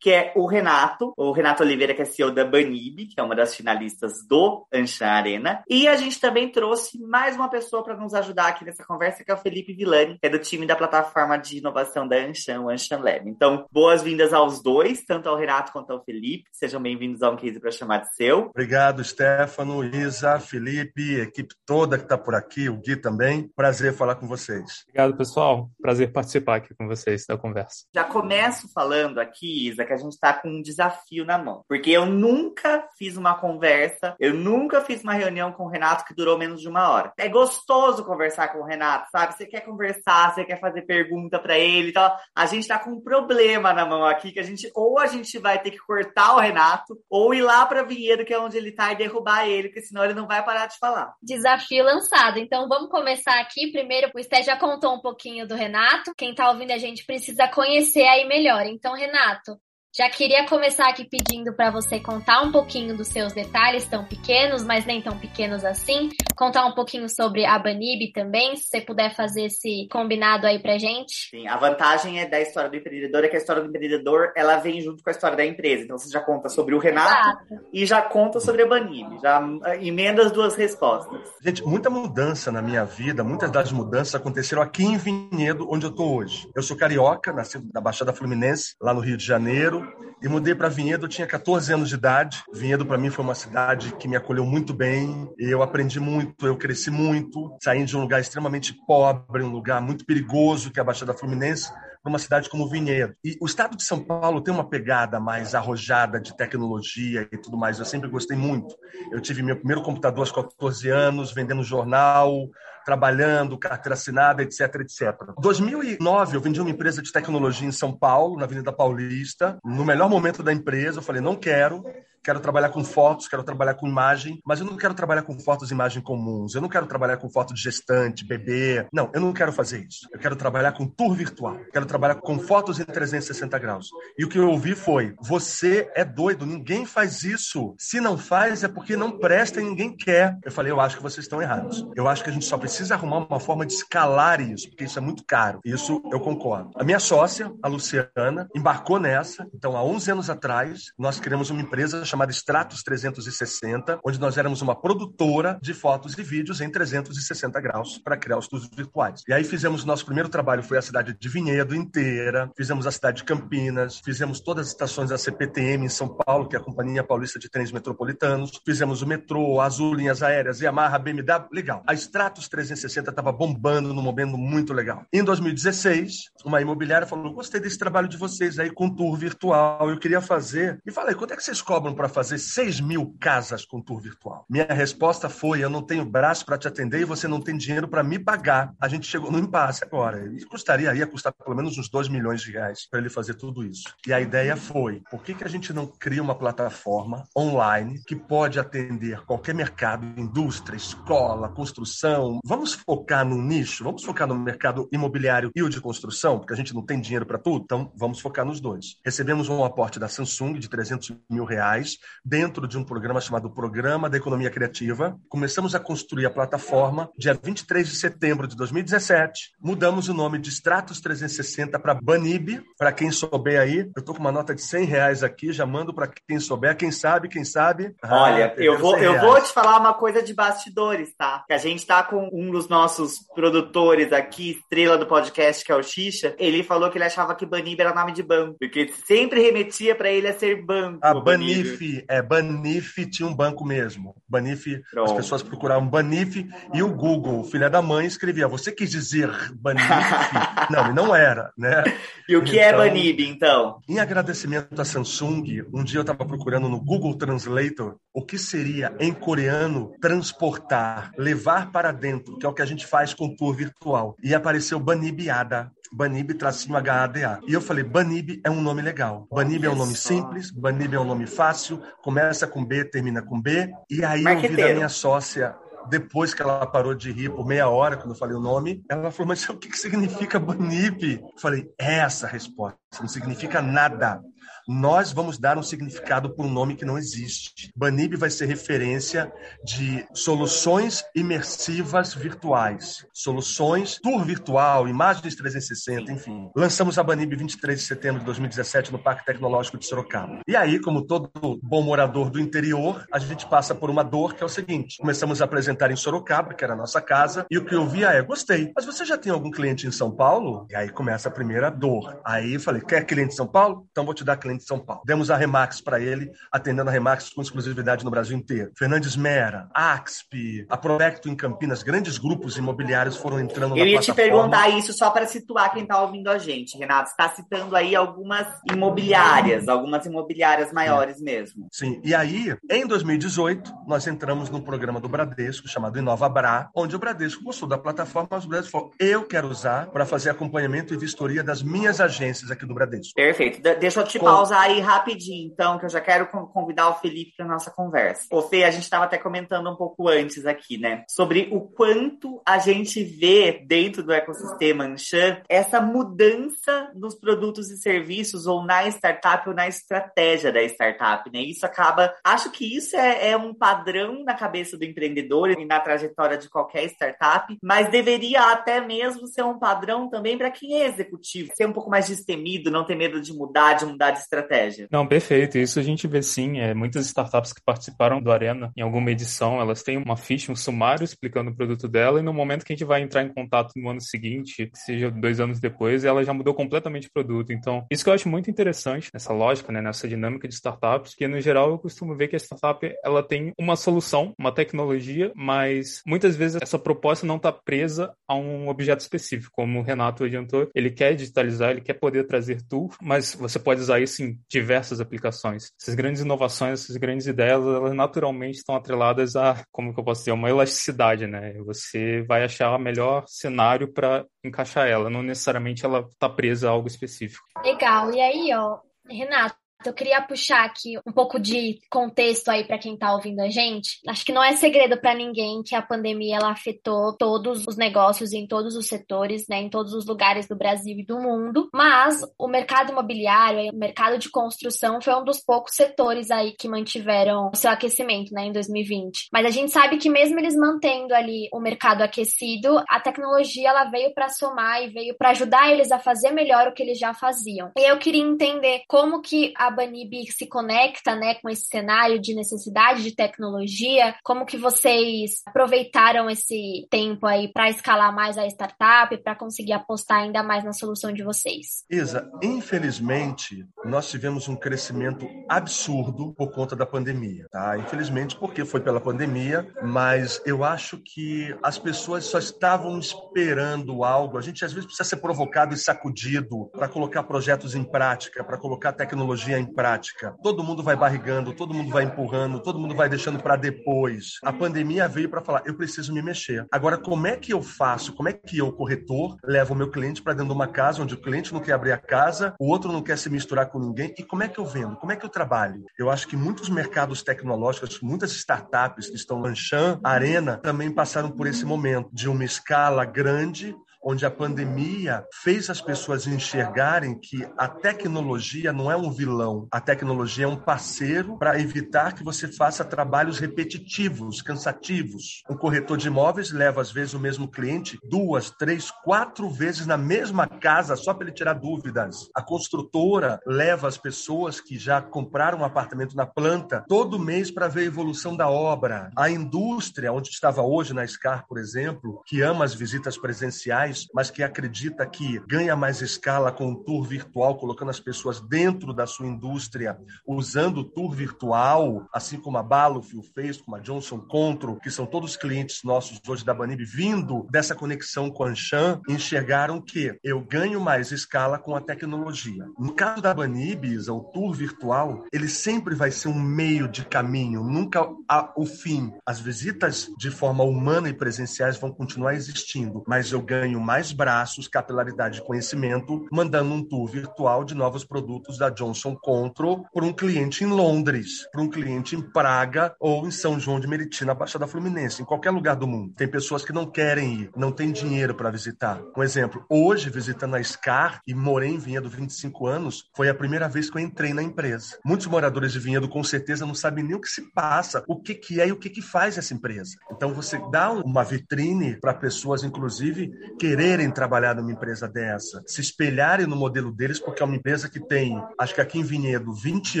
que 0.00 0.10
é 0.10 0.32
o 0.36 0.46
Renato, 0.46 1.12
o 1.16 1.32
Renato 1.32 1.62
Oliveira, 1.62 1.94
que 1.94 2.02
é 2.02 2.04
CEO 2.04 2.30
da 2.30 2.44
Banib, 2.44 3.06
que 3.06 3.18
é 3.18 3.22
uma 3.22 3.34
das 3.34 3.54
finalistas 3.54 4.26
do 4.28 4.66
Anshan 4.72 5.06
Arena. 5.06 5.62
E 5.68 5.88
a 5.88 5.96
gente 5.96 6.20
também 6.20 6.50
trouxe 6.50 7.00
mais 7.02 7.36
uma 7.36 7.48
pessoa 7.48 7.82
para 7.82 7.96
nos 7.96 8.14
ajudar 8.14 8.48
aqui 8.48 8.64
nessa 8.64 8.84
conversa, 8.84 9.24
que 9.24 9.30
é 9.30 9.34
o 9.34 9.38
Felipe 9.38 9.72
Villani, 9.72 10.18
que 10.18 10.26
é 10.26 10.30
do 10.30 10.38
time 10.38 10.66
da 10.66 10.76
plataforma 10.76 11.36
de 11.36 11.58
inovação 11.58 12.06
da 12.06 12.16
Anshan, 12.16 12.60
o 12.60 12.70
Anshan 12.70 12.98
Lab. 12.98 13.28
Então, 13.28 13.66
boas-vindas 13.70 14.32
aos 14.32 14.62
dois, 14.62 15.04
tanto 15.04 15.28
ao 15.28 15.36
Renato 15.36 15.72
quanto 15.72 15.92
ao 15.92 16.04
Felipe. 16.04 16.44
Sejam 16.52 16.80
bem-vindos 16.80 17.22
ao 17.22 17.34
Um 17.34 17.36
Case 17.36 17.60
para 17.60 17.70
chamar 17.70 17.98
de 17.98 18.14
seu. 18.14 18.50
Obrigado, 18.50 19.02
Stefano, 19.02 19.84
Isa, 19.84 20.38
Felipe, 20.38 21.20
equipe 21.20 21.54
toda 21.66 21.98
que 21.98 22.04
está 22.04 22.16
por 22.16 22.34
aqui, 22.34 22.68
o 22.68 22.76
Gui 22.76 22.96
também. 22.96 23.50
Prazer 23.54 23.92
falar 23.92 24.14
com 24.16 24.26
vocês. 24.26 24.84
Obrigado, 24.88 25.16
pessoal. 25.16 25.70
Prazer 25.80 26.12
participar 26.12 26.56
aqui 26.56 26.74
com 26.74 26.86
vocês 26.86 27.24
da 27.26 27.36
conversa. 27.36 27.84
Já 27.94 28.04
começo 28.04 28.70
falando 28.72 29.18
aqui, 29.18 29.68
Isa, 29.68 29.84
que 29.88 29.94
a 29.94 29.96
gente 29.96 30.12
está 30.12 30.32
com 30.32 30.48
um 30.48 30.62
desafio 30.62 31.24
na 31.24 31.36
mão. 31.36 31.64
Porque 31.66 31.90
eu 31.90 32.06
nunca 32.06 32.86
fiz 32.96 33.16
uma 33.16 33.34
conversa, 33.34 34.14
eu 34.20 34.32
nunca 34.34 34.80
fiz 34.80 35.02
uma 35.02 35.14
reunião 35.14 35.50
com 35.52 35.64
o 35.64 35.68
Renato 35.68 36.04
que 36.04 36.14
durou 36.14 36.38
menos 36.38 36.60
de 36.60 36.68
uma 36.68 36.90
hora. 36.90 37.12
É 37.18 37.28
gostoso 37.28 38.04
conversar 38.04 38.48
com 38.48 38.60
o 38.60 38.64
Renato, 38.64 39.10
sabe? 39.10 39.34
Você 39.34 39.46
quer 39.46 39.62
conversar, 39.62 40.34
você 40.34 40.44
quer 40.44 40.60
fazer 40.60 40.82
pergunta 40.82 41.38
para 41.38 41.58
ele. 41.58 41.90
Então, 41.90 42.10
a 42.34 42.46
gente 42.46 42.62
está 42.62 42.78
com 42.78 42.90
um 42.90 43.00
problema 43.00 43.72
na 43.72 43.84
mão 43.84 44.04
aqui 44.04 44.30
que 44.30 44.40
a 44.40 44.44
gente 44.44 44.70
ou 44.74 44.98
a 44.98 45.06
gente 45.06 45.38
vai 45.38 45.60
ter 45.60 45.70
que 45.70 45.78
cortar 45.78 46.36
o 46.36 46.40
Renato 46.40 46.96
ou 47.08 47.34
ir 47.34 47.42
lá 47.42 47.64
para 47.66 47.82
Vinhedo, 47.82 48.24
que 48.24 48.34
é 48.34 48.38
onde 48.38 48.56
ele 48.56 48.72
tá, 48.72 48.92
e 48.92 48.96
derrubar 48.96 49.48
ele, 49.48 49.68
porque 49.68 49.82
senão 49.82 50.04
ele 50.04 50.14
não 50.14 50.26
vai 50.26 50.44
parar 50.44 50.66
de 50.66 50.78
falar. 50.78 51.14
Desafio 51.22 51.84
lançado. 51.84 52.38
Então, 52.38 52.68
vamos 52.68 52.90
começar 52.90 53.40
aqui. 53.40 53.72
Primeiro, 53.72 54.10
o 54.14 54.22
Sté 54.22 54.42
já 54.42 54.56
contou 54.56 54.94
um 54.94 55.00
pouquinho 55.00 55.46
do 55.46 55.54
Renato. 55.54 56.12
Quem 56.16 56.34
tá 56.34 56.50
ouvindo 56.50 56.72
a 56.72 56.78
gente 56.78 57.04
precisa 57.04 57.48
conhecer 57.48 58.06
aí 58.06 58.26
melhor. 58.26 58.66
Então, 58.66 58.94
Renato, 58.94 59.58
já 59.96 60.08
queria 60.10 60.46
começar 60.46 60.88
aqui 60.88 61.04
pedindo 61.04 61.52
para 61.54 61.70
você 61.70 61.98
contar 61.98 62.42
um 62.42 62.52
pouquinho 62.52 62.96
dos 62.96 63.08
seus 63.08 63.32
detalhes 63.32 63.86
tão 63.86 64.04
pequenos, 64.04 64.62
mas 64.62 64.84
nem 64.84 65.00
tão 65.00 65.18
pequenos 65.18 65.64
assim. 65.64 66.10
Contar 66.36 66.66
um 66.66 66.72
pouquinho 66.72 67.08
sobre 67.08 67.44
a 67.44 67.58
Banib 67.58 68.12
também, 68.12 68.54
se 68.54 68.68
você 68.68 68.80
puder 68.80 69.14
fazer 69.14 69.46
esse 69.46 69.88
combinado 69.90 70.46
aí 70.46 70.60
pra 70.60 70.78
gente. 70.78 71.30
Sim, 71.30 71.48
a 71.48 71.56
vantagem 71.56 72.20
é 72.20 72.26
da 72.26 72.40
história 72.40 72.70
do 72.70 72.76
empreendedor 72.76 73.24
é 73.24 73.28
que 73.28 73.36
a 73.36 73.38
história 73.38 73.62
do 73.62 73.68
empreendedor, 73.68 74.32
ela 74.36 74.56
vem 74.58 74.80
junto 74.80 75.02
com 75.02 75.10
a 75.10 75.12
história 75.12 75.36
da 75.36 75.44
empresa. 75.44 75.84
Então 75.84 75.98
você 75.98 76.10
já 76.10 76.20
conta 76.20 76.48
sobre 76.48 76.74
o 76.74 76.78
Renato 76.78 77.10
Exato. 77.10 77.66
e 77.72 77.86
já 77.86 78.02
conta 78.02 78.40
sobre 78.40 78.62
a 78.62 78.66
Banib. 78.66 79.18
Já 79.20 79.42
emenda 79.80 80.22
as 80.22 80.30
duas 80.30 80.54
respostas. 80.54 81.20
Gente, 81.42 81.64
muita 81.64 81.90
mudança 81.90 82.52
na 82.52 82.62
minha 82.62 82.84
vida, 82.84 83.24
muitas 83.24 83.50
das 83.50 83.72
mudanças 83.72 84.14
aconteceram 84.14 84.62
aqui 84.62 84.84
em 84.84 84.96
Vinhedo, 84.96 85.66
onde 85.70 85.86
eu 85.86 85.94
tô 85.94 86.14
hoje. 86.14 86.48
Eu 86.54 86.62
sou 86.62 86.76
carioca, 86.76 87.32
nascido 87.32 87.68
na 87.72 87.80
Baixada 87.80 88.12
Fluminense, 88.12 88.74
lá 88.80 88.92
no 88.94 89.00
Rio 89.00 89.16
de 89.16 89.24
Janeiro 89.24 89.77
e 90.20 90.28
mudei 90.28 90.54
para 90.54 90.68
Vinhedo, 90.68 91.04
eu 91.04 91.08
tinha 91.08 91.26
14 91.26 91.72
anos 91.72 91.88
de 91.88 91.94
idade. 91.94 92.42
Vinhedo 92.52 92.84
para 92.84 92.98
mim 92.98 93.08
foi 93.08 93.24
uma 93.24 93.34
cidade 93.34 93.94
que 93.96 94.08
me 94.08 94.16
acolheu 94.16 94.44
muito 94.44 94.74
bem. 94.74 95.30
Eu 95.38 95.62
aprendi 95.62 96.00
muito, 96.00 96.46
eu 96.46 96.56
cresci 96.56 96.90
muito, 96.90 97.56
saindo 97.62 97.86
de 97.86 97.96
um 97.96 98.00
lugar 98.00 98.20
extremamente 98.20 98.74
pobre, 98.86 99.42
um 99.42 99.50
lugar 99.50 99.80
muito 99.80 100.04
perigoso 100.04 100.70
que 100.70 100.80
é 100.80 100.82
a 100.82 100.84
Baixada 100.84 101.14
Fluminense, 101.14 101.72
para 102.02 102.10
uma 102.10 102.18
cidade 102.18 102.48
como 102.48 102.68
Vinhedo. 102.68 103.14
E 103.24 103.36
o 103.40 103.46
estado 103.46 103.76
de 103.76 103.82
São 103.82 104.02
Paulo 104.02 104.40
tem 104.40 104.52
uma 104.52 104.68
pegada 104.68 105.18
mais 105.20 105.54
arrojada 105.54 106.20
de 106.20 106.36
tecnologia 106.36 107.28
e 107.30 107.38
tudo 107.38 107.56
mais. 107.56 107.78
Eu 107.78 107.84
sempre 107.84 108.08
gostei 108.08 108.36
muito. 108.36 108.74
Eu 109.12 109.20
tive 109.20 109.42
meu 109.42 109.56
primeiro 109.56 109.82
computador 109.82 110.20
aos 110.20 110.32
14 110.32 110.88
anos, 110.88 111.32
vendendo 111.32 111.62
jornal, 111.62 112.48
trabalhando, 112.84 113.58
carteira 113.58 113.94
assinada, 113.94 114.42
etc, 114.42 114.76
etc. 114.76 115.14
2009, 115.38 116.36
eu 116.36 116.40
vendi 116.40 116.60
uma 116.60 116.70
empresa 116.70 117.02
de 117.02 117.12
tecnologia 117.12 117.68
em 117.68 117.72
São 117.72 117.92
Paulo, 117.92 118.38
na 118.38 118.44
Avenida 118.44 118.72
Paulista. 118.72 119.58
No 119.64 119.84
melhor 119.84 120.08
momento 120.08 120.42
da 120.42 120.52
empresa, 120.52 120.98
eu 120.98 121.02
falei, 121.02 121.20
não 121.20 121.36
quero, 121.36 121.84
quero 122.22 122.40
trabalhar 122.40 122.70
com 122.70 122.84
fotos, 122.84 123.28
quero 123.28 123.42
trabalhar 123.42 123.74
com 123.74 123.86
imagem, 123.86 124.40
mas 124.44 124.60
eu 124.60 124.66
não 124.66 124.76
quero 124.76 124.94
trabalhar 124.94 125.22
com 125.22 125.38
fotos 125.38 125.70
e 125.70 125.74
imagem 125.74 126.02
comuns. 126.02 126.54
Eu 126.54 126.60
não 126.60 126.68
quero 126.68 126.86
trabalhar 126.86 127.16
com 127.16 127.28
foto 127.28 127.54
de 127.54 127.62
gestante, 127.62 128.24
bebê. 128.24 128.86
Não, 128.92 129.10
eu 129.14 129.20
não 129.20 129.32
quero 129.32 129.52
fazer 129.52 129.86
isso. 129.86 130.08
Eu 130.12 130.18
quero 130.18 130.36
trabalhar 130.36 130.72
com 130.72 130.86
tour 130.86 131.14
virtual. 131.14 131.58
Quero 131.72 131.86
trabalhar 131.86 132.16
com 132.16 132.38
fotos 132.38 132.80
em 132.80 132.84
360 132.84 133.58
graus. 133.58 133.88
E 134.18 134.24
o 134.24 134.28
que 134.28 134.38
eu 134.38 134.50
ouvi 134.50 134.74
foi: 134.74 135.14
você 135.20 135.90
é 135.94 136.04
doido, 136.04 136.46
ninguém 136.46 136.84
faz 136.84 137.22
isso. 137.22 137.74
Se 137.78 138.00
não 138.00 138.18
faz, 138.18 138.64
é 138.64 138.68
porque 138.68 138.96
não 138.96 139.18
presta 139.18 139.60
e 139.60 139.64
ninguém 139.64 139.96
quer. 139.96 140.36
Eu 140.44 140.52
falei: 140.52 140.72
eu 140.72 140.80
acho 140.80 140.96
que 140.96 141.02
vocês 141.02 141.24
estão 141.24 141.40
errados. 141.40 141.86
Eu 141.94 142.08
acho 142.08 142.22
que 142.22 142.30
a 142.30 142.32
gente 142.32 142.44
só 142.44 142.58
precisa 142.58 142.94
arrumar 142.94 143.18
uma 143.18 143.40
forma 143.40 143.64
de 143.64 143.72
escalar 143.72 144.40
isso, 144.40 144.68
porque 144.68 144.84
isso 144.84 144.98
é 144.98 145.02
muito 145.02 145.24
caro. 145.24 145.60
Isso 145.64 146.02
eu 146.12 146.20
concordo. 146.20 146.70
A 146.76 146.84
minha 146.84 146.98
sócia, 146.98 147.52
a 147.62 147.68
Luciana, 147.68 148.48
embarcou 148.54 148.98
nessa. 148.98 149.46
Então, 149.54 149.76
há 149.76 149.82
11 149.82 150.10
anos 150.10 150.30
atrás, 150.30 150.92
nós 150.98 151.20
criamos 151.20 151.50
uma 151.50 151.62
empresa 151.62 152.04
chamada 152.08 152.32
Stratos 152.32 152.82
360, 152.82 154.00
onde 154.04 154.18
nós 154.18 154.36
éramos 154.36 154.62
uma 154.62 154.74
produtora 154.74 155.58
de 155.62 155.74
fotos 155.74 156.16
e 156.16 156.22
vídeos 156.22 156.60
em 156.60 156.70
360 156.70 157.60
graus 157.60 157.98
para 157.98 158.16
criar 158.16 158.38
os 158.38 158.48
tours 158.48 158.68
virtuais. 158.74 159.22
E 159.28 159.32
aí 159.32 159.44
fizemos 159.44 159.84
nosso 159.84 160.04
primeiro 160.04 160.28
trabalho, 160.28 160.62
foi 160.62 160.78
a 160.78 160.82
cidade 160.82 161.16
de 161.18 161.28
Vinhedo 161.28 161.74
inteira, 161.74 162.50
fizemos 162.56 162.86
a 162.86 162.90
cidade 162.90 163.18
de 163.18 163.24
Campinas, 163.24 164.00
fizemos 164.04 164.40
todas 164.40 164.66
as 164.66 164.72
estações 164.72 165.10
da 165.10 165.18
CPTM 165.18 165.86
em 165.86 165.88
São 165.88 166.08
Paulo, 166.08 166.48
que 166.48 166.56
é 166.56 166.58
a 166.58 166.62
Companhia 166.62 167.04
Paulista 167.04 167.38
de 167.38 167.48
Trens 167.48 167.70
Metropolitanos, 167.70 168.60
fizemos 168.64 169.02
o 169.02 169.06
metrô, 169.06 169.60
Azul, 169.60 169.94
linhas 169.94 170.22
aéreas, 170.22 170.60
Yamaha, 170.60 170.98
BMW, 170.98 171.48
legal. 171.52 171.82
A 171.86 171.94
Stratos 171.94 172.48
360 172.48 173.10
estava 173.10 173.32
bombando 173.32 173.92
num 173.92 174.02
momento 174.02 174.36
muito 174.36 174.72
legal. 174.72 175.04
Em 175.12 175.22
2016, 175.22 176.30
uma 176.44 176.60
imobiliária 176.60 177.06
falou: 177.06 177.32
gostei 177.32 177.60
desse 177.60 177.78
trabalho 177.78 178.08
de 178.08 178.16
vocês 178.16 178.58
aí 178.58 178.70
com 178.70 178.88
tour 178.88 179.16
virtual, 179.16 179.90
eu 179.90 179.98
queria 179.98 180.20
fazer. 180.20 180.80
E 180.86 180.90
falei: 180.90 181.14
quanto 181.14 181.32
é 181.32 181.36
que 181.36 181.42
vocês 181.42 181.60
cobram 181.60 181.94
para 181.98 182.08
fazer 182.08 182.38
6 182.38 182.80
mil 182.80 183.16
casas 183.18 183.64
com 183.64 183.80
tour 183.80 184.00
virtual. 184.00 184.46
Minha 184.48 184.66
resposta 184.66 185.28
foi: 185.28 185.64
eu 185.64 185.68
não 185.68 185.82
tenho 185.82 186.04
braço 186.04 186.46
para 186.46 186.56
te 186.56 186.68
atender 186.68 187.00
e 187.00 187.04
você 187.04 187.26
não 187.26 187.40
tem 187.40 187.56
dinheiro 187.56 187.88
para 187.88 188.04
me 188.04 188.20
pagar. 188.20 188.72
A 188.80 188.86
gente 188.86 189.08
chegou 189.08 189.32
no 189.32 189.38
impasse 189.38 189.82
agora. 189.82 190.24
E 190.32 190.44
custaria, 190.44 190.94
ia 190.94 191.08
custar 191.08 191.32
pelo 191.32 191.56
menos 191.56 191.76
uns 191.76 191.88
2 191.88 192.08
milhões 192.08 192.40
de 192.40 192.52
reais 192.52 192.86
para 192.88 193.00
ele 193.00 193.10
fazer 193.10 193.34
tudo 193.34 193.64
isso. 193.64 193.92
E 194.06 194.12
a 194.12 194.20
ideia 194.20 194.56
foi: 194.56 195.02
por 195.10 195.24
que, 195.24 195.34
que 195.34 195.42
a 195.42 195.48
gente 195.48 195.72
não 195.72 195.88
cria 195.88 196.22
uma 196.22 196.36
plataforma 196.36 197.24
online 197.36 198.00
que 198.06 198.14
pode 198.14 198.60
atender 198.60 199.24
qualquer 199.24 199.54
mercado, 199.54 200.06
indústria, 200.16 200.76
escola, 200.76 201.48
construção? 201.48 202.38
Vamos 202.44 202.74
focar 202.74 203.24
no 203.24 203.42
nicho? 203.42 203.82
Vamos 203.82 204.04
focar 204.04 204.28
no 204.28 204.38
mercado 204.38 204.88
imobiliário 204.92 205.50
e 205.52 205.64
o 205.64 205.68
de 205.68 205.80
construção? 205.80 206.38
Porque 206.38 206.52
a 206.52 206.56
gente 206.56 206.72
não 206.72 206.86
tem 206.86 207.00
dinheiro 207.00 207.26
para 207.26 207.38
tudo? 207.38 207.64
Então, 207.64 207.92
vamos 207.96 208.20
focar 208.20 208.44
nos 208.44 208.60
dois. 208.60 208.98
Recebemos 209.04 209.48
um 209.48 209.64
aporte 209.64 209.98
da 209.98 210.06
Samsung 210.06 210.60
de 210.60 210.68
300 210.68 211.12
mil 211.28 211.44
reais 211.44 211.87
dentro 212.24 212.66
de 212.66 212.76
um 212.76 212.84
programa 212.84 213.20
chamado 213.20 213.50
Programa 213.50 214.10
da 214.10 214.16
Economia 214.16 214.50
Criativa. 214.50 215.18
Começamos 215.28 215.74
a 215.74 215.80
construir 215.80 216.26
a 216.26 216.30
plataforma 216.30 217.10
dia 217.16 217.34
23 217.34 217.88
de 217.88 217.96
setembro 217.96 218.46
de 218.46 218.56
2017. 218.56 219.52
Mudamos 219.60 220.08
o 220.08 220.14
nome 220.14 220.38
de 220.38 220.50
Stratos 220.50 221.00
360 221.00 221.78
para 221.78 221.94
Banib. 221.94 222.60
Para 222.76 222.92
quem 222.92 223.10
souber 223.10 223.60
aí, 223.60 223.90
eu 223.96 224.04
tô 224.04 224.12
com 224.12 224.20
uma 224.20 224.32
nota 224.32 224.54
de 224.54 224.62
100 224.62 224.84
reais 224.84 225.22
aqui, 225.22 225.52
já 225.52 225.64
mando 225.64 225.94
para 225.94 226.10
quem 226.26 226.38
souber. 226.40 226.76
Quem 226.76 226.90
sabe, 226.90 227.28
quem 227.28 227.44
sabe. 227.44 227.94
Ah, 228.02 228.22
Olha, 228.22 228.54
eu 228.56 228.78
vou, 228.78 228.96
eu 228.98 229.20
vou 229.20 229.40
te 229.40 229.52
falar 229.52 229.78
uma 229.78 229.94
coisa 229.94 230.22
de 230.22 230.34
bastidores, 230.34 231.14
tá? 231.16 231.44
Que 231.46 231.54
a 231.54 231.58
gente 231.58 231.86
tá 231.86 232.02
com 232.02 232.28
um 232.32 232.50
dos 232.50 232.68
nossos 232.68 233.18
produtores 233.34 234.12
aqui, 234.12 234.50
estrela 234.50 234.98
do 234.98 235.06
podcast, 235.06 235.64
que 235.64 235.72
é 235.72 235.76
o 235.76 235.82
Xixa. 235.82 236.34
Ele 236.38 236.62
falou 236.62 236.90
que 236.90 236.98
ele 236.98 237.04
achava 237.04 237.34
que 237.34 237.46
Banib 237.46 237.80
era 237.80 237.94
nome 237.94 238.12
de 238.12 238.22
banco, 238.22 238.56
porque 238.58 238.92
sempre 239.06 239.40
remetia 239.40 239.94
para 239.94 240.10
ele 240.10 240.28
a 240.28 240.38
ser 240.38 240.64
banco. 240.64 240.98
A 241.02 241.14
Banif, 241.14 241.77
é, 242.08 242.22
Banif 242.22 243.06
tinha 243.06 243.28
um 243.28 243.34
banco 243.34 243.64
mesmo. 243.64 244.14
Banif, 244.28 244.82
as 244.96 245.12
pessoas 245.12 245.42
procuravam 245.42 245.88
Banif 245.88 246.46
e 246.74 246.82
o 246.82 246.94
Google, 246.94 247.44
filha 247.44 247.70
da 247.70 247.82
mãe, 247.82 248.06
escrevia: 248.06 248.48
Você 248.48 248.72
quis 248.72 248.90
dizer 248.90 249.30
Banif? 249.54 249.84
não, 250.70 250.94
não 250.94 251.14
era, 251.14 251.52
né? 251.56 251.84
E 252.28 252.36
o 252.36 252.42
que 252.42 252.58
é 252.58 252.68
então, 252.68 252.82
é 252.82 252.88
Banib, 252.88 253.20
então? 253.20 253.80
Em 253.88 253.98
agradecimento 253.98 254.80
à 254.80 254.84
Samsung, 254.84 255.64
um 255.72 255.82
dia 255.82 255.98
eu 255.98 256.02
estava 256.02 256.24
procurando 256.24 256.68
no 256.68 256.80
Google 256.80 257.16
Translator 257.16 257.96
o 258.12 258.24
que 258.24 258.38
seria 258.38 258.94
em 258.98 259.12
coreano 259.12 259.92
transportar, 260.00 261.12
levar 261.16 261.70
para 261.70 261.92
dentro, 261.92 262.36
que 262.38 262.44
é 262.44 262.48
o 262.48 262.52
que 262.52 262.62
a 262.62 262.66
gente 262.66 262.86
faz 262.86 263.14
com 263.14 263.34
tour 263.34 263.54
virtual. 263.54 264.16
E 264.22 264.34
apareceu 264.34 264.80
Banibiada. 264.80 265.70
Banib 265.92 266.34
tracinho 266.34 266.76
HADA. 266.76 267.40
E 267.46 267.52
eu 267.52 267.60
falei, 267.60 267.84
Banib 267.84 268.40
é 268.44 268.50
um 268.50 268.60
nome 268.60 268.82
legal. 268.82 269.26
Banib 269.30 269.64
é 269.64 269.70
um 269.70 269.76
nome 269.76 269.96
simples, 269.96 270.50
Banib 270.50 270.94
é 270.94 271.00
um 271.00 271.04
nome 271.04 271.26
fácil, 271.26 271.82
começa 272.02 272.46
com 272.46 272.64
B, 272.64 272.84
termina 272.84 273.22
com 273.22 273.40
B. 273.40 273.72
E 273.90 274.04
aí 274.04 274.24
eu 274.24 274.40
vi 274.40 274.56
da 274.56 274.74
minha 274.74 274.88
sócia, 274.88 275.54
depois 275.88 276.34
que 276.34 276.42
ela 276.42 276.66
parou 276.66 276.94
de 276.94 277.10
rir 277.10 277.30
por 277.30 277.46
meia 277.46 277.68
hora, 277.68 277.96
quando 277.96 278.10
eu 278.10 278.18
falei 278.18 278.36
o 278.36 278.40
nome, 278.40 278.84
ela 278.90 279.10
falou, 279.10 279.28
mas 279.28 279.48
o 279.48 279.56
que, 279.56 279.68
que 279.68 279.78
significa 279.78 280.38
Banib? 280.38 281.02
Eu 281.02 281.40
falei, 281.40 281.70
é 281.78 281.98
essa 281.98 282.26
a 282.26 282.30
resposta, 282.30 282.78
não 283.00 283.08
significa 283.08 283.62
nada 283.62 284.22
nós 284.66 285.12
vamos 285.12 285.38
dar 285.38 285.56
um 285.56 285.62
significado 285.62 286.34
para 286.34 286.44
um 286.44 286.50
nome 286.50 286.76
que 286.76 286.84
não 286.84 286.98
existe. 286.98 287.72
Banib 287.74 288.16
vai 288.16 288.30
ser 288.30 288.46
referência 288.46 289.32
de 289.64 290.06
soluções 290.12 291.04
imersivas 291.14 292.14
virtuais, 292.14 293.06
soluções 293.12 293.98
tour 294.02 294.24
virtual, 294.24 294.88
imagens 294.88 295.34
360, 295.34 296.12
enfim. 296.12 296.50
Lançamos 296.54 296.98
a 296.98 297.02
Banib 297.02 297.34
23 297.34 297.78
de 297.78 297.84
setembro 297.84 298.20
de 298.20 298.26
2017 298.26 298.92
no 298.92 298.98
Parque 298.98 299.24
Tecnológico 299.24 299.78
de 299.78 299.86
Sorocaba. 299.86 300.40
E 300.46 300.56
aí, 300.56 300.80
como 300.80 301.06
todo 301.06 301.30
bom 301.62 301.82
morador 301.82 302.30
do 302.30 302.40
interior, 302.40 303.06
a 303.12 303.18
gente 303.18 303.46
passa 303.46 303.74
por 303.74 303.90
uma 303.90 304.02
dor 304.02 304.34
que 304.34 304.42
é 304.42 304.46
o 304.46 304.48
seguinte: 304.48 304.98
começamos 304.98 305.40
a 305.40 305.44
apresentar 305.44 305.90
em 305.90 305.96
Sorocaba, 305.96 306.54
que 306.54 306.64
era 306.64 306.74
a 306.74 306.76
nossa 306.76 307.00
casa, 307.00 307.46
e 307.50 307.58
o 307.58 307.64
que 307.64 307.74
eu 307.74 307.86
via 307.86 308.10
é: 308.10 308.22
gostei, 308.22 308.72
mas 308.74 308.84
você 308.84 309.04
já 309.04 309.16
tem 309.16 309.32
algum 309.32 309.50
cliente 309.50 309.86
em 309.86 309.92
São 309.92 310.10
Paulo? 310.10 310.66
E 310.70 310.76
aí 310.76 310.88
começa 310.88 311.28
a 311.28 311.32
primeira 311.32 311.70
dor. 311.70 312.20
Aí 312.24 312.54
eu 312.54 312.60
falei: 312.60 312.82
quer 312.82 313.04
cliente 313.04 313.34
em 313.34 313.36
São 313.36 313.46
Paulo? 313.46 313.86
Então 313.90 314.04
vou 314.04 314.14
te 314.14 314.24
dar 314.24 314.36
cliente 314.38 314.60
de 314.60 314.68
São 314.68 314.78
Paulo. 314.78 315.02
Demos 315.04 315.30
a 315.30 315.36
Remax 315.36 315.80
para 315.80 316.00
ele, 316.00 316.30
atendendo 316.50 316.88
a 316.88 316.92
Remax 316.92 317.30
com 317.30 317.42
exclusividade 317.42 318.04
no 318.04 318.10
Brasil 318.10 318.36
inteiro. 318.36 318.72
Fernandes 318.76 319.16
Mera, 319.16 319.68
Axp, 319.74 320.66
a 320.68 320.76
Provecto 320.76 321.28
em 321.28 321.36
Campinas, 321.36 321.82
grandes 321.82 322.18
grupos 322.18 322.56
imobiliários 322.56 323.16
foram 323.16 323.40
entrando 323.40 323.76
Eu 323.76 323.84
na 323.84 323.90
ia 323.90 324.00
te 324.00 324.12
perguntar 324.12 324.68
isso 324.70 324.92
só 324.92 325.10
para 325.10 325.26
situar 325.26 325.72
quem 325.72 325.82
está 325.82 326.00
ouvindo 326.00 326.28
a 326.28 326.38
gente, 326.38 326.76
Renato. 326.76 327.10
está 327.10 327.28
citando 327.30 327.76
aí 327.76 327.94
algumas 327.94 328.46
imobiliárias, 328.70 329.68
algumas 329.68 330.04
imobiliárias 330.06 330.72
maiores 330.72 331.20
é. 331.20 331.24
mesmo. 331.24 331.68
Sim, 331.72 332.00
e 332.04 332.14
aí, 332.14 332.56
em 332.70 332.86
2018, 332.86 333.72
nós 333.86 334.06
entramos 334.06 334.50
num 334.50 334.60
programa 334.60 335.00
do 335.00 335.08
Bradesco 335.08 335.68
chamado 335.68 335.98
Inova 335.98 336.28
Bra, 336.28 336.70
onde 336.74 336.96
o 336.96 336.98
Bradesco 336.98 337.42
gostou 337.42 337.68
da 337.68 337.78
plataforma, 337.78 338.28
mas 338.30 338.44
o 338.44 338.48
Bradesco 338.48 338.72
falou: 338.72 338.92
eu 338.98 339.24
quero 339.24 339.48
usar 339.48 339.86
para 339.86 340.06
fazer 340.06 340.30
acompanhamento 340.30 340.94
e 340.94 340.96
vistoria 340.96 341.42
das 341.42 341.62
minhas 341.62 342.00
agências 342.00 342.50
aqui 342.50 342.66
do 342.66 342.74
Bradesco. 342.74 343.14
Perfeito. 343.14 343.60
Deixa 343.78 344.00
eu 344.00 344.04
te. 344.04 344.18
Pausar 344.30 344.62
aí 344.62 344.80
rapidinho, 344.80 345.50
então, 345.52 345.78
que 345.78 345.84
eu 345.84 345.90
já 345.90 346.00
quero 346.00 346.26
convidar 346.26 346.88
o 346.90 346.94
Felipe 346.94 347.34
para 347.36 347.46
nossa 347.46 347.70
conversa. 347.70 348.26
O 348.30 348.42
Fê, 348.42 348.64
a 348.64 348.70
gente 348.70 348.84
estava 348.84 349.04
até 349.04 349.18
comentando 349.18 349.70
um 349.70 349.76
pouco 349.76 350.08
antes 350.08 350.46
aqui, 350.46 350.78
né? 350.78 351.04
Sobre 351.08 351.48
o 351.52 351.60
quanto 351.60 352.40
a 352.46 352.58
gente 352.58 353.02
vê 353.02 353.64
dentro 353.66 354.02
do 354.02 354.12
ecossistema 354.12 354.84
Anshan 354.84 355.40
essa 355.48 355.80
mudança 355.80 356.90
nos 356.94 357.14
produtos 357.14 357.70
e 357.70 357.76
serviços, 357.76 358.46
ou 358.46 358.64
na 358.64 358.86
startup, 358.88 359.48
ou 359.48 359.54
na 359.54 359.68
estratégia 359.68 360.52
da 360.52 360.62
startup, 360.64 361.30
né? 361.32 361.40
Isso 361.40 361.64
acaba. 361.64 362.14
Acho 362.24 362.50
que 362.50 362.76
isso 362.76 362.96
é, 362.96 363.30
é 363.30 363.36
um 363.36 363.54
padrão 363.54 364.24
na 364.24 364.34
cabeça 364.34 364.76
do 364.76 364.84
empreendedor 364.84 365.50
e 365.50 365.64
na 365.64 365.80
trajetória 365.80 366.38
de 366.38 366.48
qualquer 366.48 366.84
startup, 366.84 367.56
mas 367.62 367.90
deveria 367.90 368.52
até 368.52 368.80
mesmo 368.80 369.26
ser 369.26 369.42
um 369.42 369.58
padrão 369.58 370.08
também 370.08 370.36
para 370.36 370.50
quem 370.50 370.80
é 370.80 370.86
executivo, 370.86 371.50
ser 371.54 371.66
um 371.66 371.72
pouco 371.72 371.90
mais 371.90 372.08
destemido, 372.08 372.70
não 372.70 372.84
ter 372.84 372.94
medo 372.94 373.20
de 373.20 373.32
mudar, 373.32 373.74
de 373.74 373.86
mudar 373.86 374.12
de 374.12 374.17
estratégia 374.18 374.48
estratégia. 374.48 374.88
Não, 374.90 375.06
perfeito. 375.06 375.58
Isso 375.58 375.78
a 375.78 375.82
gente 375.82 376.06
vê 376.06 376.22
sim. 376.22 376.58
É, 376.58 376.74
muitas 376.74 377.06
startups 377.06 377.52
que 377.52 377.62
participaram 377.62 378.20
do 378.20 378.30
Arena 378.30 378.72
em 378.76 378.82
alguma 378.82 379.10
edição, 379.10 379.60
elas 379.60 379.82
têm 379.82 379.96
uma 379.96 380.16
ficha, 380.16 380.52
um 380.52 380.56
sumário 380.56 381.04
explicando 381.04 381.50
o 381.50 381.54
produto 381.54 381.88
dela, 381.88 382.20
e 382.20 382.22
no 382.22 382.32
momento 382.32 382.64
que 382.64 382.72
a 382.72 382.76
gente 382.76 382.86
vai 382.86 383.02
entrar 383.02 383.22
em 383.22 383.32
contato 383.32 383.72
no 383.76 383.88
ano 383.88 384.00
seguinte, 384.00 384.70
seja 384.74 385.10
dois 385.10 385.40
anos 385.40 385.60
depois, 385.60 386.04
ela 386.04 386.24
já 386.24 386.32
mudou 386.32 386.54
completamente 386.54 387.08
o 387.08 387.12
produto. 387.12 387.52
Então, 387.52 387.86
isso 387.90 388.04
que 388.04 388.10
eu 388.10 388.14
acho 388.14 388.28
muito 388.28 388.50
interessante 388.50 389.10
nessa 389.12 389.32
lógica, 389.32 389.72
né, 389.72 389.80
nessa 389.80 390.08
dinâmica 390.08 390.48
de 390.48 390.54
startups, 390.54 391.14
que 391.14 391.28
no 391.28 391.40
geral 391.40 391.70
eu 391.70 391.78
costumo 391.78 392.16
ver 392.16 392.28
que 392.28 392.36
a 392.36 392.38
startup 392.38 392.78
ela 393.04 393.22
tem 393.22 393.52
uma 393.58 393.76
solução, 393.76 394.34
uma 394.38 394.52
tecnologia, 394.52 395.32
mas 395.34 396.02
muitas 396.06 396.36
vezes 396.36 396.60
essa 396.60 396.78
proposta 396.78 397.26
não 397.26 397.36
está 397.36 397.52
presa 397.52 398.12
a 398.26 398.34
um 398.34 398.68
objeto 398.68 399.00
específico, 399.00 399.52
como 399.52 399.80
o 399.80 399.82
Renato 399.82 400.24
adiantou. 400.24 400.68
Ele 400.74 400.90
quer 400.90 401.14
digitalizar, 401.14 401.70
ele 401.70 401.80
quer 401.80 401.94
poder 401.94 402.26
trazer 402.26 402.62
tool, 402.62 402.90
mas 403.00 403.34
você 403.34 403.58
pode 403.58 403.80
usar 403.80 403.97
isso 404.00 404.22
em 404.22 404.38
diversas 404.48 405.00
aplicações. 405.00 405.72
Essas 405.80 405.94
grandes 405.94 406.22
inovações, 406.22 406.82
essas 406.82 406.96
grandes 406.96 407.26
ideias, 407.26 407.60
elas 407.60 407.94
naturalmente 407.94 408.58
estão 408.58 408.76
atreladas 408.76 409.36
a, 409.36 409.64
como 409.70 409.92
que 409.92 410.00
eu 410.00 410.04
posso 410.04 410.22
dizer, 410.22 410.32
uma 410.32 410.50
elasticidade, 410.50 411.26
né? 411.26 411.54
Você 411.64 412.22
vai 412.22 412.44
achar 412.44 412.74
o 412.74 412.78
melhor 412.78 413.24
cenário 413.26 413.92
para 413.92 414.24
encaixar 414.44 414.88
ela, 414.88 415.10
não 415.10 415.22
necessariamente 415.22 415.84
ela 415.84 416.00
está 416.00 416.28
presa 416.28 416.68
a 416.68 416.70
algo 416.70 416.88
específico. 416.88 417.44
Legal. 417.64 418.12
E 418.12 418.20
aí, 418.20 418.50
ó, 418.54 418.78
Renato, 419.08 419.56
eu 419.84 419.92
queria 419.92 420.20
puxar 420.22 420.64
aqui 420.64 420.98
um 421.06 421.12
pouco 421.12 421.38
de 421.38 421.78
contexto 421.90 422.48
aí 422.48 422.64
para 422.64 422.78
quem 422.78 422.94
está 422.94 423.12
ouvindo 423.12 423.40
a 423.40 423.48
gente. 423.48 424.00
Acho 424.08 424.24
que 424.24 424.32
não 424.32 424.42
é 424.42 424.52
segredo 424.56 425.00
para 425.00 425.14
ninguém 425.14 425.62
que 425.62 425.74
a 425.74 425.82
pandemia 425.82 426.36
ela 426.36 426.50
afetou 426.50 427.16
todos 427.16 427.64
os 427.66 427.76
negócios 427.76 428.32
em 428.32 428.46
todos 428.46 428.74
os 428.74 428.86
setores, 428.86 429.46
né, 429.48 429.60
em 429.62 429.70
todos 429.70 429.92
os 429.92 430.06
lugares 430.06 430.48
do 430.48 430.56
Brasil 430.56 430.98
e 430.98 431.04
do 431.04 431.18
mundo. 431.18 431.68
Mas 431.72 432.20
o 432.38 432.48
mercado 432.48 432.92
imobiliário, 432.92 433.72
o 433.72 433.76
mercado 433.76 434.18
de 434.18 434.30
construção 434.30 435.00
foi 435.00 435.14
um 435.14 435.24
dos 435.24 435.38
poucos 435.38 435.74
setores 435.74 436.30
aí 436.30 436.54
que 436.58 436.68
mantiveram 436.68 437.50
o 437.52 437.56
seu 437.56 437.70
aquecimento, 437.70 438.32
né, 438.32 438.46
em 438.46 438.52
2020. 438.52 439.28
Mas 439.32 439.46
a 439.46 439.50
gente 439.50 439.70
sabe 439.70 439.98
que 439.98 440.10
mesmo 440.10 440.38
eles 440.38 440.56
mantendo 440.56 441.14
ali 441.14 441.48
o 441.52 441.60
mercado 441.60 442.02
aquecido, 442.02 442.82
a 442.88 443.00
tecnologia 443.00 443.68
ela 443.68 443.84
veio 443.84 444.12
para 444.12 444.28
somar 444.28 444.82
e 444.82 444.88
veio 444.88 445.16
para 445.16 445.30
ajudar 445.30 445.70
eles 445.70 445.92
a 445.92 445.98
fazer 445.98 446.30
melhor 446.32 446.68
o 446.68 446.72
que 446.72 446.82
eles 446.82 446.98
já 446.98 447.14
faziam. 447.14 447.70
E 447.76 447.88
eu 447.88 447.98
queria 447.98 448.22
entender 448.22 448.82
como 448.88 449.20
que 449.20 449.52
a 449.56 449.67
a 449.68 449.70
Banib 449.70 450.12
se 450.32 450.46
conecta, 450.46 451.14
né, 451.14 451.34
com 451.34 451.48
esse 451.48 451.66
cenário 451.66 452.18
de 452.20 452.34
necessidade 452.34 453.02
de 453.02 453.14
tecnologia? 453.14 454.14
Como 454.24 454.46
que 454.46 454.56
vocês 454.56 455.42
aproveitaram 455.46 456.28
esse 456.30 456.86
tempo 456.90 457.26
aí 457.26 457.52
para 457.52 457.70
escalar 457.70 458.14
mais 458.14 458.38
a 458.38 458.46
startup, 458.46 459.16
para 459.18 459.34
conseguir 459.34 459.72
apostar 459.72 460.22
ainda 460.22 460.42
mais 460.42 460.64
na 460.64 460.72
solução 460.72 461.12
de 461.12 461.22
vocês? 461.22 461.84
Isa, 461.90 462.30
infelizmente, 462.42 463.66
nós 463.84 464.10
tivemos 464.10 464.48
um 464.48 464.56
crescimento 464.56 465.28
absurdo 465.48 466.34
por 466.34 466.50
conta 466.52 466.74
da 466.74 466.86
pandemia, 466.86 467.46
tá? 467.50 467.76
Infelizmente, 467.78 468.36
porque 468.36 468.64
foi 468.64 468.80
pela 468.80 469.00
pandemia, 469.00 469.66
mas 469.82 470.40
eu 470.46 470.64
acho 470.64 470.98
que 470.98 471.54
as 471.62 471.78
pessoas 471.78 472.24
só 472.24 472.38
estavam 472.38 472.98
esperando 472.98 474.02
algo. 474.04 474.38
A 474.38 474.42
gente 474.42 474.64
às 474.64 474.72
vezes 474.72 474.86
precisa 474.86 475.08
ser 475.08 475.16
provocado 475.16 475.74
e 475.74 475.76
sacudido 475.76 476.70
para 476.72 476.88
colocar 476.88 477.22
projetos 477.24 477.74
em 477.74 477.84
prática, 477.84 478.42
para 478.42 478.58
colocar 478.58 478.92
tecnologia 478.92 479.57
em 479.58 479.66
prática. 479.66 480.34
Todo 480.42 480.64
mundo 480.64 480.82
vai 480.82 480.96
barrigando, 480.96 481.52
todo 481.52 481.74
mundo 481.74 481.90
vai 481.90 482.04
empurrando, 482.04 482.60
todo 482.60 482.78
mundo 482.78 482.94
vai 482.94 483.08
deixando 483.08 483.42
para 483.42 483.56
depois. 483.56 484.38
A 484.42 484.52
pandemia 484.52 485.08
veio 485.08 485.28
para 485.28 485.42
falar: 485.42 485.62
eu 485.66 485.74
preciso 485.74 486.12
me 486.12 486.22
mexer. 486.22 486.66
Agora, 486.70 486.98
como 486.98 487.26
é 487.26 487.36
que 487.36 487.52
eu 487.52 487.62
faço? 487.62 488.12
Como 488.14 488.28
é 488.28 488.32
que 488.32 488.58
eu, 488.58 488.72
corretor, 488.72 489.36
levo 489.44 489.74
o 489.74 489.76
meu 489.76 489.90
cliente 489.90 490.22
para 490.22 490.32
dentro 490.32 490.48
de 490.48 490.54
uma 490.54 490.68
casa 490.68 491.02
onde 491.02 491.14
o 491.14 491.20
cliente 491.20 491.52
não 491.52 491.60
quer 491.60 491.72
abrir 491.72 491.92
a 491.92 491.98
casa, 491.98 492.54
o 492.58 492.68
outro 492.68 492.92
não 492.92 493.02
quer 493.02 493.18
se 493.18 493.30
misturar 493.30 493.66
com 493.66 493.78
ninguém? 493.78 494.14
E 494.18 494.22
como 494.22 494.42
é 494.42 494.48
que 494.48 494.58
eu 494.58 494.66
vendo? 494.66 494.96
Como 494.96 495.12
é 495.12 495.16
que 495.16 495.24
eu 495.24 495.30
trabalho? 495.30 495.84
Eu 495.98 496.10
acho 496.10 496.26
que 496.28 496.36
muitos 496.36 496.68
mercados 496.68 497.22
tecnológicos, 497.22 498.00
muitas 498.00 498.32
startups 498.32 499.08
que 499.08 499.16
estão 499.16 499.40
lanchando, 499.40 500.00
Arena, 500.04 500.58
também 500.58 500.90
passaram 500.90 501.30
por 501.30 501.46
esse 501.46 501.64
momento 501.64 502.08
de 502.12 502.28
uma 502.28 502.44
escala 502.44 503.04
grande 503.04 503.74
onde 504.02 504.24
a 504.24 504.30
pandemia 504.30 505.24
fez 505.42 505.70
as 505.70 505.80
pessoas 505.80 506.26
enxergarem 506.26 507.18
que 507.18 507.46
a 507.56 507.68
tecnologia 507.68 508.72
não 508.72 508.90
é 508.90 508.96
um 508.96 509.10
vilão, 509.10 509.68
a 509.70 509.80
tecnologia 509.80 510.44
é 510.44 510.48
um 510.48 510.56
parceiro 510.56 511.38
para 511.38 511.60
evitar 511.60 512.14
que 512.14 512.24
você 512.24 512.48
faça 512.48 512.84
trabalhos 512.84 513.38
repetitivos, 513.38 514.42
cansativos. 514.42 515.42
Um 515.48 515.56
corretor 515.56 515.96
de 515.96 516.08
imóveis 516.08 516.50
leva, 516.50 516.80
às 516.80 516.90
vezes, 516.90 517.14
o 517.14 517.20
mesmo 517.20 517.48
cliente 517.48 517.98
duas, 518.08 518.50
três, 518.50 518.90
quatro 518.90 519.50
vezes 519.50 519.86
na 519.86 519.96
mesma 519.96 520.46
casa 520.46 520.96
só 520.96 521.12
para 521.12 521.26
ele 521.26 521.34
tirar 521.34 521.54
dúvidas. 521.54 522.28
A 522.34 522.42
construtora 522.42 523.40
leva 523.46 523.88
as 523.88 523.98
pessoas 523.98 524.60
que 524.60 524.78
já 524.78 525.00
compraram 525.00 525.60
um 525.60 525.64
apartamento 525.64 526.16
na 526.16 526.26
planta 526.26 526.84
todo 526.88 527.18
mês 527.18 527.50
para 527.50 527.68
ver 527.68 527.82
a 527.82 527.84
evolução 527.84 528.36
da 528.36 528.48
obra. 528.48 529.10
A 529.16 529.30
indústria, 529.30 530.12
onde 530.12 530.28
estava 530.28 530.62
hoje 530.62 530.92
na 530.94 531.06
SCAR, 531.06 531.46
por 531.48 531.58
exemplo, 531.58 532.22
que 532.26 532.42
ama 532.42 532.64
as 532.64 532.74
visitas 532.74 533.16
presenciais, 533.16 533.87
mas 534.14 534.30
que 534.30 534.42
acredita 534.42 535.06
que 535.06 535.40
ganha 535.46 535.76
mais 535.76 536.00
escala 536.00 536.52
com 536.52 536.72
o 536.72 536.76
tour 536.76 537.04
virtual, 537.04 537.56
colocando 537.56 537.90
as 537.90 538.00
pessoas 538.00 538.40
dentro 538.40 538.92
da 538.92 539.06
sua 539.06 539.26
indústria, 539.26 539.98
usando 540.26 540.78
o 540.78 540.84
tour 540.84 541.12
virtual, 541.12 542.06
assim 542.12 542.38
como 542.38 542.58
a 542.58 542.62
Battlefield 542.62 543.30
fez, 543.34 543.60
como 543.60 543.76
a 543.76 543.80
Johnson 543.80 544.20
Control, 544.20 544.76
que 544.76 544.90
são 544.90 545.06
todos 545.06 545.36
clientes 545.36 545.82
nossos 545.84 546.20
hoje 546.26 546.44
da 546.44 546.54
Banib, 546.54 546.84
vindo 546.84 547.46
dessa 547.50 547.74
conexão 547.74 548.30
com 548.30 548.44
a 548.44 548.48
Anshan, 548.48 549.00
enxergaram 549.08 549.80
que 549.80 550.18
eu 550.22 550.40
ganho 550.40 550.80
mais 550.80 551.12
escala 551.12 551.58
com 551.58 551.74
a 551.74 551.80
tecnologia. 551.80 552.66
No 552.78 552.94
caso 552.94 553.22
da 553.22 553.34
Banibis, 553.34 554.08
o 554.08 554.20
tour 554.20 554.52
virtual, 554.54 555.24
ele 555.32 555.48
sempre 555.48 555.94
vai 555.94 556.10
ser 556.10 556.28
um 556.28 556.40
meio 556.40 556.88
de 556.88 557.04
caminho, 557.04 557.62
nunca 557.62 558.08
o 558.56 558.66
fim. 558.66 559.12
As 559.24 559.40
visitas 559.40 560.10
de 560.18 560.30
forma 560.30 560.64
humana 560.64 561.08
e 561.08 561.14
presenciais 561.14 561.76
vão 561.76 561.92
continuar 561.92 562.34
existindo, 562.34 563.02
mas 563.06 563.32
eu 563.32 563.40
ganho 563.40 563.77
tenho 563.78 563.80
mais 563.80 564.12
braços, 564.12 564.66
capilaridade 564.66 565.38
e 565.38 565.42
conhecimento, 565.42 566.26
mandando 566.32 566.74
um 566.74 566.82
tour 566.82 567.06
virtual 567.06 567.64
de 567.64 567.74
novos 567.74 568.04
produtos 568.04 568.58
da 568.58 568.68
Johnson 568.68 569.14
Control 569.14 569.86
para 569.94 570.04
um 570.04 570.12
cliente 570.12 570.64
em 570.64 570.66
Londres, 570.66 571.48
para 571.52 571.62
um 571.62 571.70
cliente 571.70 572.16
em 572.16 572.20
Praga 572.20 572.94
ou 572.98 573.26
em 573.26 573.30
São 573.30 573.58
João 573.58 573.78
de 573.78 573.86
Meriti, 573.86 574.24
na 574.24 574.34
Baixada 574.34 574.66
Fluminense, 574.66 575.22
em 575.22 575.24
qualquer 575.24 575.50
lugar 575.50 575.76
do 575.76 575.86
mundo. 575.86 576.12
Tem 576.16 576.26
pessoas 576.26 576.64
que 576.64 576.72
não 576.72 576.86
querem 576.86 577.42
ir, 577.42 577.50
não 577.56 577.70
têm 577.70 577.92
dinheiro 577.92 578.34
para 578.34 578.50
visitar. 578.50 579.00
Um 579.16 579.22
exemplo, 579.22 579.64
hoje, 579.68 580.10
visitando 580.10 580.56
a 580.56 580.62
SCAR 580.62 581.20
e 581.26 581.34
morei 581.34 581.70
em 581.70 581.78
Vinhedo 581.78 582.08
25 582.08 582.66
anos, 582.66 583.04
foi 583.14 583.28
a 583.28 583.34
primeira 583.34 583.68
vez 583.68 583.88
que 583.88 583.96
eu 583.96 584.02
entrei 584.02 584.34
na 584.34 584.42
empresa. 584.42 584.98
Muitos 585.04 585.26
moradores 585.26 585.72
de 585.72 585.78
Vinhedo, 585.78 586.08
com 586.08 586.24
certeza, 586.24 586.66
não 586.66 586.74
sabem 586.74 587.04
nem 587.04 587.14
o 587.14 587.20
que 587.20 587.28
se 587.28 587.52
passa, 587.52 588.02
o 588.08 588.20
que, 588.20 588.34
que 588.34 588.60
é 588.60 588.68
e 588.68 588.72
o 588.72 588.76
que, 588.76 588.90
que 588.90 589.02
faz 589.02 589.38
essa 589.38 589.54
empresa. 589.54 589.96
Então, 590.10 590.34
você 590.34 590.60
dá 590.70 590.90
uma 590.90 591.22
vitrine 591.22 591.98
para 592.00 592.14
pessoas, 592.14 592.64
inclusive, 592.64 593.28
que 593.58 593.67
quererem 593.68 594.10
trabalhar 594.10 594.54
numa 594.54 594.72
empresa 594.72 595.06
dessa, 595.06 595.62
se 595.66 595.82
espelharem 595.82 596.46
no 596.46 596.56
modelo 596.56 596.90
deles, 596.90 597.20
porque 597.20 597.42
é 597.42 597.44
uma 597.44 597.54
empresa 597.54 597.86
que 597.86 598.00
tem, 598.00 598.42
acho 598.58 598.74
que 598.74 598.80
aqui 598.80 598.98
em 598.98 599.02
Vinhedo, 599.02 599.52
20 599.52 600.00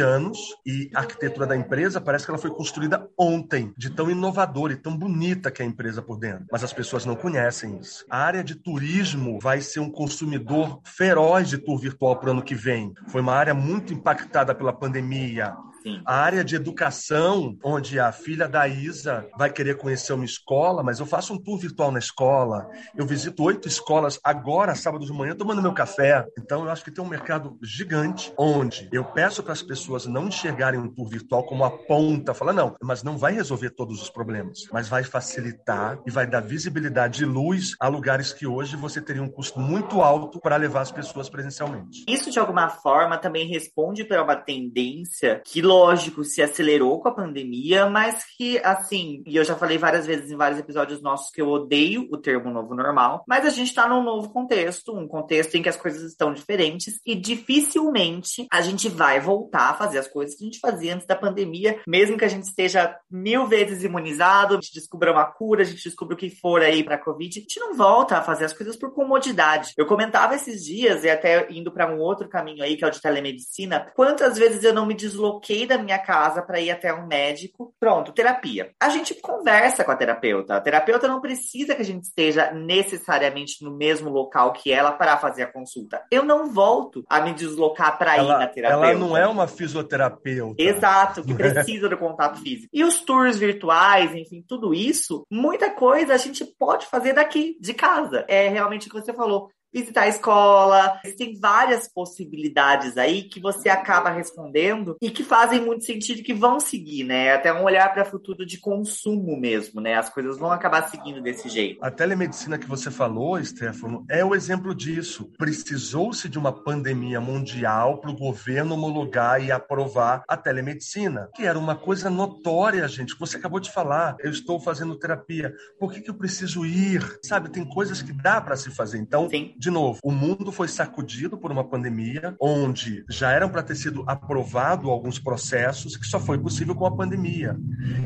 anos 0.00 0.38
e 0.64 0.90
a 0.94 1.00
arquitetura 1.00 1.46
da 1.46 1.54
empresa 1.54 2.00
parece 2.00 2.24
que 2.24 2.30
ela 2.30 2.38
foi 2.38 2.50
construída 2.50 3.06
ontem, 3.18 3.74
de 3.76 3.90
tão 3.90 4.10
inovadora 4.10 4.72
e 4.72 4.76
tão 4.76 4.96
bonita 4.96 5.50
que 5.50 5.60
é 5.60 5.66
a 5.66 5.68
empresa 5.68 6.00
por 6.00 6.18
dentro. 6.18 6.46
Mas 6.50 6.64
as 6.64 6.72
pessoas 6.72 7.04
não 7.04 7.14
conhecem 7.14 7.78
isso. 7.78 8.06
A 8.08 8.18
área 8.18 8.42
de 8.42 8.54
turismo 8.54 9.38
vai 9.38 9.60
ser 9.60 9.80
um 9.80 9.90
consumidor 9.90 10.80
feroz 10.84 11.50
de 11.50 11.58
tour 11.58 11.78
virtual 11.78 12.16
para 12.16 12.30
o 12.30 12.32
ano 12.32 12.42
que 12.42 12.54
vem. 12.54 12.94
Foi 13.08 13.20
uma 13.20 13.34
área 13.34 13.52
muito 13.52 13.92
impactada 13.92 14.54
pela 14.54 14.72
pandemia. 14.72 15.54
Sim. 15.82 16.02
A 16.04 16.16
área 16.16 16.44
de 16.44 16.56
educação, 16.56 17.56
onde 17.62 17.98
a 17.98 18.12
filha 18.12 18.48
da 18.48 18.66
Isa 18.66 19.26
vai 19.36 19.50
querer 19.50 19.76
conhecer 19.76 20.12
uma 20.12 20.24
escola, 20.24 20.82
mas 20.82 21.00
eu 21.00 21.06
faço 21.06 21.32
um 21.32 21.38
tour 21.38 21.58
virtual 21.58 21.90
na 21.90 21.98
escola. 21.98 22.68
Eu 22.96 23.06
visito 23.06 23.42
oito 23.44 23.68
escolas 23.68 24.18
agora, 24.22 24.74
sábado 24.74 25.04
de 25.04 25.12
manhã, 25.12 25.34
tomando 25.34 25.62
meu 25.62 25.72
café. 25.72 26.26
Então, 26.38 26.64
eu 26.64 26.70
acho 26.70 26.84
que 26.84 26.90
tem 26.90 27.04
um 27.04 27.08
mercado 27.08 27.58
gigante 27.62 28.32
onde 28.36 28.88
eu 28.92 29.04
peço 29.04 29.42
para 29.42 29.52
as 29.52 29.62
pessoas 29.62 30.06
não 30.06 30.28
enxergarem 30.28 30.80
um 30.80 30.88
tour 30.88 31.08
virtual 31.08 31.44
como 31.44 31.64
a 31.64 31.70
ponta, 31.70 32.34
falar, 32.34 32.52
não, 32.52 32.76
mas 32.82 33.02
não 33.02 33.16
vai 33.16 33.32
resolver 33.32 33.70
todos 33.70 34.02
os 34.02 34.10
problemas, 34.10 34.64
mas 34.72 34.88
vai 34.88 35.04
facilitar 35.04 35.98
e 36.06 36.10
vai 36.10 36.26
dar 36.26 36.40
visibilidade 36.40 37.22
e 37.22 37.26
luz 37.26 37.74
a 37.80 37.88
lugares 37.88 38.32
que 38.32 38.46
hoje 38.46 38.76
você 38.76 39.00
teria 39.00 39.22
um 39.22 39.28
custo 39.28 39.60
muito 39.60 40.02
alto 40.02 40.40
para 40.40 40.56
levar 40.56 40.80
as 40.80 40.90
pessoas 40.90 41.28
presencialmente. 41.28 42.04
Isso, 42.08 42.30
de 42.30 42.38
alguma 42.38 42.68
forma, 42.68 43.18
também 43.18 43.46
responde 43.46 44.04
para 44.04 44.22
uma 44.22 44.36
tendência 44.36 45.42
que 45.44 45.62
lógico, 45.68 46.24
se 46.24 46.40
acelerou 46.40 46.98
com 46.98 47.08
a 47.08 47.14
pandemia, 47.14 47.88
mas 47.90 48.24
que, 48.36 48.58
assim, 48.64 49.22
e 49.26 49.36
eu 49.36 49.44
já 49.44 49.54
falei 49.54 49.76
várias 49.76 50.06
vezes 50.06 50.30
em 50.30 50.36
vários 50.36 50.58
episódios 50.58 51.02
nossos 51.02 51.30
que 51.30 51.42
eu 51.42 51.48
odeio 51.48 52.08
o 52.10 52.16
termo 52.16 52.50
novo 52.50 52.74
normal, 52.74 53.22
mas 53.28 53.44
a 53.44 53.50
gente 53.50 53.74
tá 53.74 53.86
num 53.86 54.02
novo 54.02 54.30
contexto, 54.30 54.96
um 54.96 55.06
contexto 55.06 55.56
em 55.56 55.62
que 55.62 55.68
as 55.68 55.76
coisas 55.76 56.02
estão 56.02 56.32
diferentes 56.32 57.00
e 57.04 57.14
dificilmente 57.14 58.46
a 58.50 58.62
gente 58.62 58.88
vai 58.88 59.20
voltar 59.20 59.70
a 59.70 59.74
fazer 59.74 59.98
as 59.98 60.08
coisas 60.08 60.34
que 60.34 60.44
a 60.44 60.46
gente 60.46 60.58
fazia 60.58 60.94
antes 60.94 61.06
da 61.06 61.14
pandemia, 61.14 61.80
mesmo 61.86 62.16
que 62.16 62.24
a 62.24 62.28
gente 62.28 62.44
esteja 62.44 62.96
mil 63.10 63.46
vezes 63.46 63.84
imunizado, 63.84 64.54
a 64.54 64.60
gente 64.60 64.72
descubra 64.72 65.12
uma 65.12 65.26
cura, 65.26 65.62
a 65.62 65.66
gente 65.66 65.84
descubra 65.84 66.14
o 66.14 66.18
que 66.18 66.30
for 66.30 66.62
aí 66.62 66.82
pra 66.82 66.96
Covid, 66.96 67.38
a 67.38 67.42
gente 67.42 67.60
não 67.60 67.74
volta 67.74 68.16
a 68.16 68.22
fazer 68.22 68.46
as 68.46 68.54
coisas 68.54 68.74
por 68.74 68.94
comodidade. 68.94 69.74
Eu 69.76 69.86
comentava 69.86 70.34
esses 70.34 70.64
dias, 70.64 71.04
e 71.04 71.10
até 71.10 71.46
indo 71.50 71.70
para 71.70 71.92
um 71.92 71.98
outro 71.98 72.26
caminho 72.26 72.62
aí, 72.62 72.76
que 72.76 72.84
é 72.84 72.88
o 72.88 72.90
de 72.90 73.02
telemedicina, 73.02 73.92
quantas 73.94 74.38
vezes 74.38 74.64
eu 74.64 74.72
não 74.72 74.86
me 74.86 74.94
desloquei 74.94 75.57
sair 75.58 75.66
da 75.66 75.78
minha 75.78 75.98
casa 75.98 76.42
para 76.42 76.60
ir 76.60 76.70
até 76.70 76.92
um 76.94 77.06
médico. 77.06 77.74
Pronto, 77.80 78.12
terapia. 78.12 78.70
A 78.80 78.88
gente 78.88 79.14
conversa 79.14 79.84
com 79.84 79.90
a 79.90 79.96
terapeuta. 79.96 80.54
A 80.54 80.60
terapeuta 80.60 81.08
não 81.08 81.20
precisa 81.20 81.74
que 81.74 81.82
a 81.82 81.84
gente 81.84 82.04
esteja 82.04 82.52
necessariamente 82.52 83.64
no 83.64 83.76
mesmo 83.76 84.10
local 84.10 84.52
que 84.52 84.72
ela 84.72 84.92
para 84.92 85.16
fazer 85.16 85.42
a 85.42 85.52
consulta. 85.52 86.02
Eu 86.10 86.24
não 86.24 86.52
volto 86.52 87.04
a 87.08 87.20
me 87.20 87.32
deslocar 87.32 87.98
para 87.98 88.18
ir 88.18 88.26
na 88.26 88.46
terapeuta. 88.46 88.86
Ela 88.86 88.94
não 88.94 89.16
é 89.16 89.26
uma 89.26 89.48
fisioterapeuta. 89.48 90.62
Exato, 90.62 91.22
que 91.22 91.34
precisa 91.34 91.88
do 91.88 91.96
contato 91.96 92.40
físico. 92.40 92.68
E 92.72 92.84
os 92.84 93.00
tours 93.00 93.38
virtuais, 93.38 94.14
enfim, 94.14 94.44
tudo 94.46 94.74
isso, 94.74 95.24
muita 95.30 95.70
coisa 95.70 96.14
a 96.14 96.18
gente 96.18 96.44
pode 96.44 96.86
fazer 96.86 97.12
daqui, 97.14 97.56
de 97.60 97.74
casa. 97.74 98.24
É 98.28 98.48
realmente 98.48 98.86
o 98.86 98.90
que 98.90 99.00
você 99.00 99.12
falou 99.12 99.50
visitar 99.72 100.02
a 100.02 100.08
escola. 100.08 101.00
Tem 101.16 101.38
várias 101.38 101.88
possibilidades 101.88 102.96
aí 102.96 103.22
que 103.22 103.40
você 103.40 103.68
acaba 103.68 104.10
respondendo 104.10 104.96
e 105.00 105.10
que 105.10 105.22
fazem 105.22 105.60
muito 105.60 105.84
sentido 105.84 106.22
que 106.22 106.34
vão 106.34 106.60
seguir, 106.60 107.04
né? 107.04 107.32
Até 107.32 107.52
um 107.52 107.64
olhar 107.64 107.92
para 107.92 108.02
o 108.02 108.10
futuro 108.10 108.46
de 108.46 108.58
consumo 108.58 109.38
mesmo, 109.38 109.80
né? 109.80 109.94
As 109.94 110.08
coisas 110.08 110.38
vão 110.38 110.50
acabar 110.50 110.88
seguindo 110.88 111.22
desse 111.22 111.48
jeito. 111.48 111.84
A 111.84 111.90
telemedicina 111.90 112.58
que 112.58 112.66
você 112.66 112.90
falou, 112.90 113.42
Stefano, 113.44 114.04
é 114.08 114.24
o 114.24 114.34
exemplo 114.34 114.74
disso. 114.74 115.30
Precisou-se 115.36 116.28
de 116.28 116.38
uma 116.38 116.52
pandemia 116.52 117.20
mundial 117.20 118.00
para 118.00 118.10
o 118.10 118.16
governo 118.16 118.74
homologar 118.74 119.42
e 119.42 119.52
aprovar 119.52 120.22
a 120.28 120.36
telemedicina, 120.36 121.28
que 121.34 121.44
era 121.44 121.58
uma 121.58 121.76
coisa 121.76 122.10
notória, 122.10 122.86
gente. 122.88 123.16
Você 123.18 123.36
acabou 123.36 123.60
de 123.60 123.70
falar, 123.70 124.16
eu 124.20 124.30
estou 124.30 124.60
fazendo 124.60 124.98
terapia. 124.98 125.52
Por 125.78 125.92
que, 125.92 126.00
que 126.00 126.10
eu 126.10 126.14
preciso 126.14 126.64
ir? 126.64 127.02
Sabe, 127.24 127.50
tem 127.50 127.64
coisas 127.64 128.00
que 128.00 128.12
dá 128.12 128.40
para 128.40 128.56
se 128.56 128.70
fazer. 128.70 128.98
Então, 128.98 129.28
Sim 129.28 129.54
de 129.58 129.70
novo, 129.70 129.98
o 130.04 130.12
mundo 130.12 130.52
foi 130.52 130.68
sacudido 130.68 131.36
por 131.36 131.50
uma 131.50 131.64
pandemia, 131.64 132.36
onde 132.40 133.04
já 133.08 133.32
eram 133.32 133.48
para 133.48 133.62
ter 133.62 133.74
sido 133.74 134.04
aprovado 134.06 134.88
alguns 134.88 135.18
processos 135.18 135.96
que 135.96 136.06
só 136.06 136.20
foi 136.20 136.38
possível 136.38 136.76
com 136.76 136.86
a 136.86 136.96
pandemia. 136.96 137.56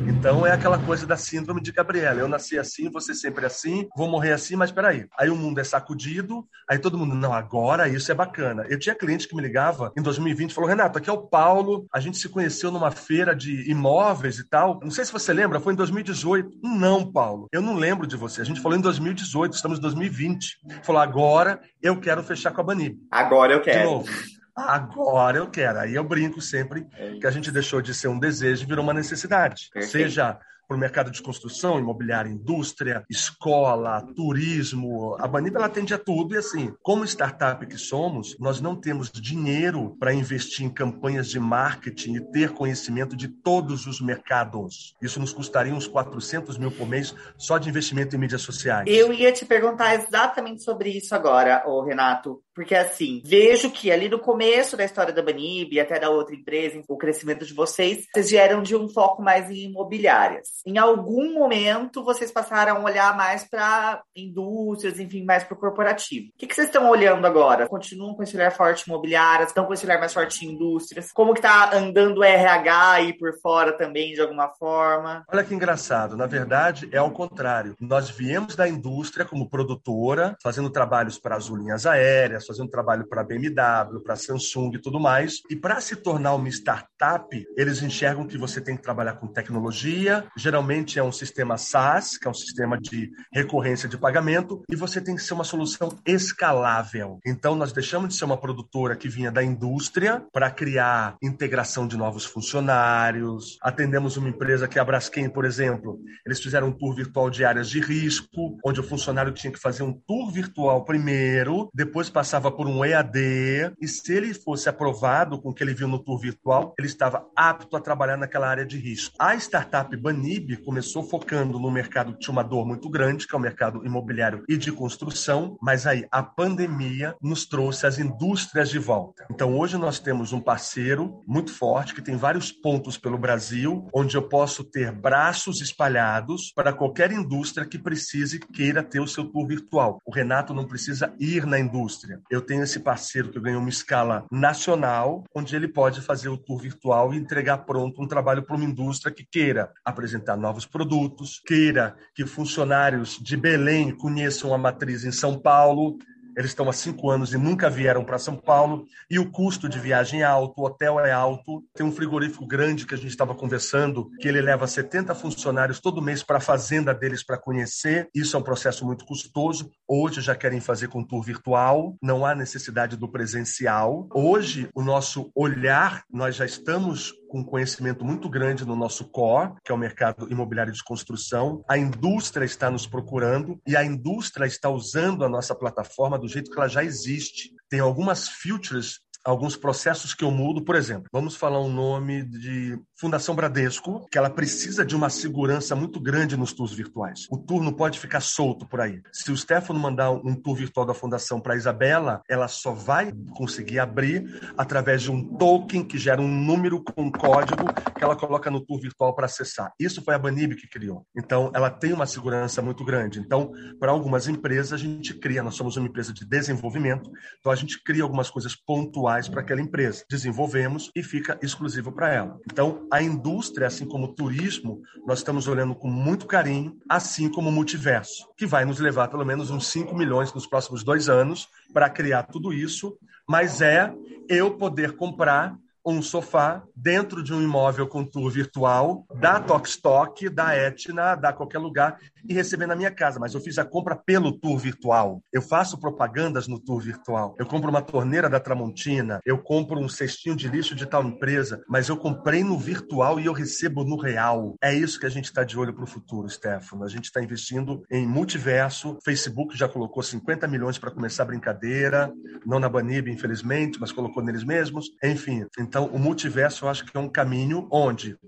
Então 0.08 0.46
é 0.46 0.52
aquela 0.52 0.78
coisa 0.78 1.06
da 1.06 1.16
síndrome 1.16 1.60
de 1.60 1.70
Gabriela. 1.70 2.20
Eu 2.20 2.28
nasci 2.28 2.58
assim, 2.58 2.90
você 2.90 3.14
sempre 3.14 3.44
assim, 3.44 3.86
vou 3.94 4.08
morrer 4.08 4.32
assim, 4.32 4.56
mas 4.56 4.72
peraí. 4.72 5.06
Aí 5.18 5.28
o 5.28 5.36
mundo 5.36 5.60
é 5.60 5.64
sacudido, 5.64 6.46
aí 6.68 6.78
todo 6.78 6.96
mundo, 6.96 7.14
não, 7.14 7.34
agora 7.34 7.86
isso 7.86 8.10
é 8.10 8.14
bacana. 8.14 8.64
Eu 8.70 8.78
tinha 8.78 8.94
cliente 8.94 9.28
que 9.28 9.36
me 9.36 9.42
ligava 9.42 9.92
em 9.94 10.00
2020 10.00 10.50
e 10.50 10.54
falou: 10.54 10.70
Renato, 10.70 10.96
aqui 10.96 11.10
é 11.10 11.12
o 11.12 11.26
Paulo, 11.26 11.86
a 11.92 12.00
gente 12.00 12.16
se 12.16 12.30
conheceu 12.30 12.70
numa 12.70 12.90
feira 12.90 13.36
de 13.36 13.70
imóveis 13.70 14.38
e 14.38 14.48
tal. 14.48 14.80
Não 14.82 14.90
sei 14.90 15.04
se 15.04 15.12
você 15.12 15.34
lembra, 15.34 15.60
foi 15.60 15.74
em 15.74 15.76
2018. 15.76 16.60
Não, 16.62 17.12
Paulo, 17.12 17.48
eu 17.52 17.60
não 17.60 17.76
lembro 17.76 18.06
de 18.06 18.16
você. 18.16 18.40
A 18.40 18.44
gente 18.44 18.60
falou 18.60 18.78
em 18.78 18.80
2018, 18.80 19.52
estamos 19.52 19.78
em 19.78 19.82
2020. 19.82 20.58
Falou, 20.82 21.02
agora 21.02 21.41
agora 21.42 21.60
eu 21.82 22.00
quero 22.00 22.22
fechar 22.22 22.52
com 22.52 22.60
a 22.60 22.64
Banib. 22.64 22.98
Agora 23.10 23.52
eu 23.52 23.60
quero. 23.60 23.78
De 23.78 23.84
novo. 23.84 24.08
Agora 24.54 25.38
eu 25.38 25.50
quero. 25.50 25.80
Aí 25.80 25.94
eu 25.94 26.04
brinco 26.04 26.40
sempre 26.40 26.86
é 26.96 27.18
que 27.18 27.26
a 27.26 27.30
gente 27.30 27.50
deixou 27.50 27.80
de 27.80 27.94
ser 27.94 28.08
um 28.08 28.18
desejo 28.18 28.62
e 28.62 28.66
virou 28.66 28.84
uma 28.84 28.94
necessidade. 28.94 29.70
Perfeito. 29.72 29.92
Seja 29.92 30.38
para 30.72 30.76
o 30.76 30.80
mercado 30.80 31.10
de 31.10 31.20
construção, 31.20 31.78
imobiliária, 31.78 32.30
indústria, 32.30 33.04
escola, 33.10 34.00
turismo. 34.16 35.14
A 35.20 35.28
Banib 35.28 35.54
ela 35.54 35.66
atende 35.66 35.92
a 35.92 35.98
tudo 35.98 36.34
e 36.34 36.38
assim, 36.38 36.72
como 36.82 37.04
startup 37.04 37.66
que 37.66 37.76
somos, 37.76 38.34
nós 38.38 38.58
não 38.58 38.74
temos 38.74 39.10
dinheiro 39.10 39.94
para 40.00 40.14
investir 40.14 40.64
em 40.64 40.70
campanhas 40.70 41.28
de 41.28 41.38
marketing 41.38 42.14
e 42.14 42.20
ter 42.32 42.52
conhecimento 42.52 43.14
de 43.14 43.28
todos 43.28 43.86
os 43.86 44.00
mercados. 44.00 44.94
Isso 45.02 45.20
nos 45.20 45.34
custaria 45.34 45.74
uns 45.74 45.86
400 45.86 46.56
mil 46.56 46.70
por 46.70 46.88
mês 46.88 47.14
só 47.36 47.58
de 47.58 47.68
investimento 47.68 48.16
em 48.16 48.18
mídias 48.18 48.40
sociais. 48.40 48.86
Eu 48.88 49.12
ia 49.12 49.30
te 49.30 49.44
perguntar 49.44 49.94
exatamente 49.94 50.62
sobre 50.62 50.88
isso 50.88 51.14
agora, 51.14 51.62
Renato. 51.84 52.42
Porque 52.54 52.74
assim, 52.74 53.22
vejo 53.24 53.70
que 53.70 53.90
ali 53.90 54.08
no 54.08 54.18
começo 54.18 54.76
da 54.76 54.84
história 54.84 55.12
da 55.12 55.22
Banib, 55.22 55.78
até 55.80 55.98
da 55.98 56.10
outra 56.10 56.34
empresa, 56.34 56.82
o 56.88 56.96
crescimento 56.96 57.44
de 57.44 57.54
vocês, 57.54 58.06
vocês 58.12 58.30
vieram 58.30 58.62
de 58.62 58.76
um 58.76 58.88
foco 58.88 59.22
mais 59.22 59.50
em 59.50 59.70
imobiliárias. 59.70 60.48
Em 60.66 60.78
algum 60.78 61.34
momento, 61.34 62.04
vocês 62.04 62.30
passaram 62.30 62.76
a 62.76 62.84
olhar 62.84 63.16
mais 63.16 63.44
para 63.44 64.02
indústrias, 64.14 65.00
enfim, 65.00 65.24
mais 65.24 65.44
para 65.44 65.54
o 65.54 65.58
corporativo. 65.58 66.28
O 66.28 66.38
que, 66.38 66.46
que 66.46 66.54
vocês 66.54 66.68
estão 66.68 66.90
olhando 66.90 67.26
agora? 67.26 67.68
Continuam 67.68 68.14
com 68.14 68.22
esse 68.22 68.36
olhar 68.36 68.52
forte 68.52 68.82
em 68.82 68.90
imobiliárias? 68.90 69.48
Estão 69.48 69.64
com 69.64 69.72
esse 69.72 69.84
olhar 69.84 69.98
mais 69.98 70.12
forte 70.12 70.44
em 70.44 70.50
indústrias? 70.50 71.10
Como 71.12 71.34
que 71.34 71.40
tá 71.40 71.74
andando 71.74 72.18
o 72.18 72.24
RH 72.24 72.92
aí 72.92 73.12
por 73.16 73.32
fora 73.40 73.72
também, 73.72 74.12
de 74.12 74.20
alguma 74.20 74.48
forma? 74.48 75.24
Olha 75.28 75.44
que 75.44 75.54
engraçado. 75.54 76.16
Na 76.16 76.26
verdade, 76.26 76.88
é 76.92 76.98
ao 76.98 77.10
contrário. 77.10 77.74
Nós 77.80 78.10
viemos 78.10 78.54
da 78.54 78.68
indústria 78.68 79.24
como 79.24 79.48
produtora, 79.48 80.36
fazendo 80.42 80.70
trabalhos 80.70 81.18
para 81.18 81.36
as 81.36 81.46
linhas 81.46 81.86
aéreas, 81.86 82.41
fazendo 82.46 82.70
trabalho 82.70 83.06
para 83.08 83.20
a 83.20 83.24
BMW, 83.24 84.00
para 84.02 84.14
a 84.14 84.16
Samsung 84.16 84.72
e 84.74 84.80
tudo 84.80 85.00
mais. 85.00 85.40
E 85.50 85.56
para 85.56 85.80
se 85.80 85.96
tornar 85.96 86.34
uma 86.34 86.48
startup, 86.48 87.26
eles 87.56 87.82
enxergam 87.82 88.26
que 88.26 88.38
você 88.38 88.60
tem 88.60 88.76
que 88.76 88.82
trabalhar 88.82 89.14
com 89.14 89.26
tecnologia, 89.26 90.24
geralmente 90.36 90.98
é 90.98 91.02
um 91.02 91.12
sistema 91.12 91.56
SaaS, 91.56 92.16
que 92.18 92.26
é 92.26 92.30
um 92.30 92.34
sistema 92.34 92.78
de 92.78 93.10
recorrência 93.32 93.88
de 93.88 93.98
pagamento, 93.98 94.62
e 94.70 94.76
você 94.76 95.00
tem 95.00 95.16
que 95.16 95.22
ser 95.22 95.34
uma 95.34 95.44
solução 95.44 95.98
escalável. 96.06 97.18
Então, 97.26 97.54
nós 97.54 97.72
deixamos 97.72 98.10
de 98.10 98.14
ser 98.14 98.24
uma 98.24 98.36
produtora 98.36 98.96
que 98.96 99.08
vinha 99.08 99.30
da 99.30 99.42
indústria 99.42 100.24
para 100.32 100.50
criar 100.50 101.16
integração 101.22 101.86
de 101.86 101.96
novos 101.96 102.24
funcionários. 102.24 103.58
Atendemos 103.62 104.16
uma 104.16 104.28
empresa 104.28 104.68
que 104.68 104.78
é 104.78 104.82
a 104.82 104.84
Braskem, 104.84 105.28
por 105.28 105.44
exemplo. 105.44 105.98
Eles 106.26 106.40
fizeram 106.40 106.68
um 106.68 106.72
tour 106.72 106.94
virtual 106.94 107.30
de 107.30 107.44
áreas 107.44 107.68
de 107.68 107.80
risco, 107.80 108.58
onde 108.64 108.80
o 108.80 108.84
funcionário 108.84 109.32
tinha 109.32 109.52
que 109.52 109.58
fazer 109.58 109.82
um 109.82 109.92
tour 109.92 110.30
virtual 110.32 110.84
primeiro, 110.84 111.70
depois 111.74 112.10
passava 112.32 112.50
por 112.50 112.66
um 112.66 112.82
EAD, 112.82 113.74
e 113.78 113.86
se 113.86 114.10
ele 114.10 114.32
fosse 114.32 114.66
aprovado 114.66 115.38
com 115.38 115.50
o 115.50 115.54
que 115.54 115.62
ele 115.62 115.74
viu 115.74 115.86
no 115.86 115.98
tour 115.98 116.18
virtual, 116.18 116.74
ele 116.78 116.88
estava 116.88 117.28
apto 117.36 117.76
a 117.76 117.80
trabalhar 117.80 118.16
naquela 118.16 118.48
área 118.48 118.64
de 118.64 118.78
risco. 118.78 119.14
A 119.18 119.34
startup 119.34 119.94
Banib 119.98 120.56
começou 120.64 121.02
focando 121.02 121.58
no 121.58 121.70
mercado 121.70 122.14
que 122.14 122.20
tinha 122.20 122.32
uma 122.32 122.42
dor 122.42 122.66
muito 122.66 122.88
grande, 122.88 123.26
que 123.26 123.34
é 123.34 123.38
o 123.38 123.40
mercado 123.40 123.84
imobiliário 123.84 124.44
e 124.48 124.56
de 124.56 124.72
construção, 124.72 125.58
mas 125.60 125.86
aí 125.86 126.06
a 126.10 126.22
pandemia 126.22 127.14
nos 127.20 127.44
trouxe 127.44 127.86
as 127.86 127.98
indústrias 127.98 128.70
de 128.70 128.78
volta. 128.78 129.26
Então 129.30 129.58
hoje 129.58 129.76
nós 129.76 129.98
temos 129.98 130.32
um 130.32 130.40
parceiro 130.40 131.22
muito 131.26 131.52
forte 131.52 131.94
que 131.94 132.00
tem 132.00 132.16
vários 132.16 132.50
pontos 132.50 132.96
pelo 132.96 133.18
Brasil, 133.18 133.86
onde 133.94 134.16
eu 134.16 134.26
posso 134.26 134.64
ter 134.64 134.90
braços 134.90 135.60
espalhados 135.60 136.50
para 136.56 136.72
qualquer 136.72 137.12
indústria 137.12 137.66
que 137.66 137.78
precise 137.78 138.40
queira 138.40 138.82
ter 138.82 139.00
o 139.00 139.06
seu 139.06 139.26
tour 139.26 139.46
virtual. 139.46 140.00
O 140.06 140.10
Renato 140.10 140.54
não 140.54 140.66
precisa 140.66 141.14
ir 141.20 141.44
na 141.44 141.58
indústria. 141.58 142.21
Eu 142.30 142.40
tenho 142.40 142.62
esse 142.62 142.80
parceiro 142.80 143.30
que 143.30 143.40
ganhou 143.40 143.60
uma 143.60 143.68
escala 143.68 144.26
nacional, 144.30 145.24
onde 145.34 145.54
ele 145.54 145.68
pode 145.68 146.00
fazer 146.00 146.28
o 146.28 146.36
tour 146.36 146.58
virtual 146.58 147.12
e 147.12 147.16
entregar 147.16 147.58
pronto 147.58 148.02
um 148.02 148.06
trabalho 148.08 148.42
para 148.42 148.56
uma 148.56 148.64
indústria 148.64 149.14
que 149.14 149.24
queira 149.24 149.70
apresentar 149.84 150.36
novos 150.36 150.66
produtos, 150.66 151.40
queira 151.46 151.96
que 152.14 152.26
funcionários 152.26 153.18
de 153.20 153.36
Belém 153.36 153.94
conheçam 153.94 154.54
a 154.54 154.58
matriz 154.58 155.04
em 155.04 155.12
São 155.12 155.38
Paulo, 155.38 155.98
eles 156.36 156.50
estão 156.50 156.68
há 156.68 156.72
cinco 156.72 157.10
anos 157.10 157.32
e 157.32 157.38
nunca 157.38 157.68
vieram 157.68 158.04
para 158.04 158.18
São 158.18 158.36
Paulo, 158.36 158.86
e 159.10 159.18
o 159.18 159.30
custo 159.30 159.68
de 159.68 159.78
viagem 159.78 160.22
é 160.22 160.24
alto, 160.24 160.60
o 160.60 160.64
hotel 160.64 161.00
é 161.00 161.12
alto. 161.12 161.64
Tem 161.74 161.84
um 161.84 161.92
frigorífico 161.92 162.46
grande 162.46 162.86
que 162.86 162.94
a 162.94 162.96
gente 162.96 163.10
estava 163.10 163.34
conversando, 163.34 164.10
que 164.20 164.28
ele 164.28 164.40
leva 164.40 164.66
70 164.66 165.14
funcionários 165.14 165.80
todo 165.80 166.02
mês 166.02 166.22
para 166.22 166.38
a 166.38 166.40
fazenda 166.40 166.94
deles 166.94 167.24
para 167.24 167.38
conhecer. 167.38 168.08
Isso 168.14 168.36
é 168.36 168.38
um 168.38 168.42
processo 168.42 168.84
muito 168.84 169.04
custoso. 169.04 169.70
Hoje 169.86 170.20
já 170.20 170.34
querem 170.34 170.60
fazer 170.60 170.88
com 170.88 171.04
tour 171.04 171.22
virtual, 171.22 171.96
não 172.02 172.24
há 172.24 172.34
necessidade 172.34 172.96
do 172.96 173.08
presencial. 173.08 174.08
Hoje, 174.14 174.68
o 174.74 174.82
nosso 174.82 175.30
olhar, 175.34 176.04
nós 176.10 176.36
já 176.36 176.44
estamos 176.44 177.12
com 177.32 177.42
conhecimento 177.42 178.04
muito 178.04 178.28
grande 178.28 178.66
no 178.66 178.76
nosso 178.76 179.06
core, 179.06 179.54
que 179.64 179.72
é 179.72 179.74
o 179.74 179.78
mercado 179.78 180.30
imobiliário 180.30 180.70
de 180.70 180.84
construção. 180.84 181.64
A 181.66 181.78
indústria 181.78 182.44
está 182.44 182.70
nos 182.70 182.86
procurando 182.86 183.58
e 183.66 183.74
a 183.74 183.82
indústria 183.82 184.44
está 184.44 184.68
usando 184.68 185.24
a 185.24 185.30
nossa 185.30 185.54
plataforma 185.54 186.18
do 186.18 186.28
jeito 186.28 186.50
que 186.50 186.58
ela 186.58 186.68
já 186.68 186.84
existe. 186.84 187.54
Tem 187.70 187.80
algumas 187.80 188.28
features 188.28 189.00
alguns 189.24 189.56
processos 189.56 190.14
que 190.14 190.24
eu 190.24 190.32
mudo. 190.32 190.64
Por 190.64 190.74
exemplo, 190.74 191.08
vamos 191.12 191.36
falar 191.36 191.60
um 191.60 191.72
nome 191.72 192.24
de 192.24 192.76
Fundação 193.02 193.34
Bradesco, 193.34 194.06
que 194.08 194.16
ela 194.16 194.30
precisa 194.30 194.84
de 194.84 194.94
uma 194.94 195.10
segurança 195.10 195.74
muito 195.74 195.98
grande 195.98 196.36
nos 196.36 196.52
tours 196.52 196.72
virtuais. 196.72 197.26
O 197.28 197.36
tour 197.36 197.60
não 197.60 197.72
pode 197.72 197.98
ficar 197.98 198.20
solto 198.20 198.64
por 198.64 198.80
aí. 198.80 199.02
Se 199.12 199.32
o 199.32 199.36
Stefano 199.36 199.80
mandar 199.80 200.12
um 200.12 200.36
tour 200.36 200.54
virtual 200.54 200.86
da 200.86 200.94
Fundação 200.94 201.40
para 201.40 201.56
Isabela, 201.56 202.22
ela 202.30 202.46
só 202.46 202.72
vai 202.72 203.12
conseguir 203.34 203.80
abrir 203.80 204.52
através 204.56 205.02
de 205.02 205.10
um 205.10 205.36
token 205.36 205.82
que 205.82 205.98
gera 205.98 206.22
um 206.22 206.28
número 206.28 206.80
com 206.80 207.02
um 207.02 207.10
código 207.10 207.64
que 207.96 208.04
ela 208.04 208.14
coloca 208.14 208.48
no 208.52 208.60
tour 208.60 208.80
virtual 208.80 209.12
para 209.16 209.26
acessar. 209.26 209.72
Isso 209.80 210.00
foi 210.04 210.14
a 210.14 210.18
Banib 210.18 210.54
que 210.54 210.68
criou. 210.68 211.04
Então, 211.16 211.50
ela 211.56 211.70
tem 211.70 211.92
uma 211.92 212.06
segurança 212.06 212.62
muito 212.62 212.84
grande. 212.84 213.18
Então, 213.18 213.50
para 213.80 213.90
algumas 213.90 214.28
empresas, 214.28 214.72
a 214.74 214.76
gente 214.76 215.12
cria, 215.14 215.42
nós 215.42 215.56
somos 215.56 215.76
uma 215.76 215.88
empresa 215.88 216.12
de 216.12 216.24
desenvolvimento, 216.24 217.10
então 217.40 217.50
a 217.50 217.56
gente 217.56 217.82
cria 217.82 218.04
algumas 218.04 218.30
coisas 218.30 218.54
pontuais 218.54 219.28
para 219.28 219.40
aquela 219.40 219.60
empresa. 219.60 220.04
Desenvolvemos 220.08 220.88
e 220.94 221.02
fica 221.02 221.36
exclusivo 221.42 221.90
para 221.90 222.14
ela. 222.14 222.38
Então, 222.46 222.86
a 222.92 223.02
indústria, 223.02 223.68
assim 223.68 223.86
como 223.86 224.04
o 224.04 224.12
turismo, 224.14 224.82
nós 225.06 225.20
estamos 225.20 225.48
olhando 225.48 225.74
com 225.74 225.88
muito 225.88 226.26
carinho, 226.26 226.76
assim 226.86 227.30
como 227.30 227.48
o 227.48 227.52
multiverso, 227.52 228.28
que 228.36 228.44
vai 228.44 228.66
nos 228.66 228.78
levar 228.78 229.08
pelo 229.08 229.24
menos 229.24 229.50
uns 229.50 229.68
5 229.68 229.96
milhões 229.96 230.30
nos 230.34 230.46
próximos 230.46 230.84
dois 230.84 231.08
anos 231.08 231.48
para 231.72 231.88
criar 231.88 232.24
tudo 232.24 232.52
isso, 232.52 232.98
mas 233.26 233.62
é 233.62 233.90
eu 234.28 234.58
poder 234.58 234.94
comprar 234.94 235.56
um 235.84 236.00
sofá 236.00 236.62
dentro 236.74 237.22
de 237.22 237.34
um 237.34 237.42
imóvel 237.42 237.86
com 237.86 238.04
tour 238.04 238.30
virtual 238.30 239.04
da 239.14 239.40
Tokstok, 239.40 240.28
da 240.28 240.54
Etna, 240.54 241.14
da 241.14 241.32
qualquer 241.32 241.58
lugar 241.58 241.98
e 242.28 242.32
receber 242.34 242.66
na 242.66 242.76
minha 242.76 242.90
casa. 242.90 243.18
Mas 243.18 243.34
eu 243.34 243.40
fiz 243.40 243.58
a 243.58 243.64
compra 243.64 243.96
pelo 243.96 244.32
tour 244.32 244.58
virtual. 244.58 245.22
Eu 245.32 245.42
faço 245.42 245.78
propagandas 245.78 246.46
no 246.46 246.58
tour 246.58 246.80
virtual. 246.80 247.34
Eu 247.38 247.46
compro 247.46 247.70
uma 247.70 247.82
torneira 247.82 248.28
da 248.28 248.38
Tramontina. 248.38 249.20
Eu 249.24 249.38
compro 249.38 249.80
um 249.80 249.88
cestinho 249.88 250.36
de 250.36 250.48
lixo 250.48 250.74
de 250.74 250.86
tal 250.86 251.04
empresa. 251.04 251.62
Mas 251.68 251.88
eu 251.88 251.96
comprei 251.96 252.44
no 252.44 252.58
virtual 252.58 253.18
e 253.18 253.26
eu 253.26 253.32
recebo 253.32 253.84
no 253.84 253.96
real. 253.96 254.56
É 254.62 254.72
isso 254.72 255.00
que 255.00 255.06
a 255.06 255.10
gente 255.10 255.26
está 255.26 255.42
de 255.42 255.58
olho 255.58 255.74
para 255.74 255.84
o 255.84 255.86
futuro, 255.86 256.28
Stefano. 256.28 256.84
A 256.84 256.88
gente 256.88 257.06
está 257.06 257.22
investindo 257.22 257.82
em 257.90 258.06
multiverso. 258.06 258.98
Facebook 259.04 259.56
já 259.56 259.68
colocou 259.68 260.02
50 260.02 260.46
milhões 260.46 260.78
para 260.78 260.90
começar 260.90 261.24
a 261.24 261.26
brincadeira. 261.26 262.12
Não 262.46 262.60
na 262.60 262.68
Banib, 262.68 263.08
infelizmente, 263.08 263.80
mas 263.80 263.92
colocou 263.92 264.22
neles 264.22 264.44
mesmos. 264.44 264.90
Enfim, 265.02 265.44
então 265.58 265.71
o 265.80 265.98
multiverso 265.98 266.64
eu 266.64 266.68
acho 266.68 266.84
que 266.84 266.96
é 266.96 267.00
um 267.00 267.08
caminho 267.08 267.66
onde 267.70 268.18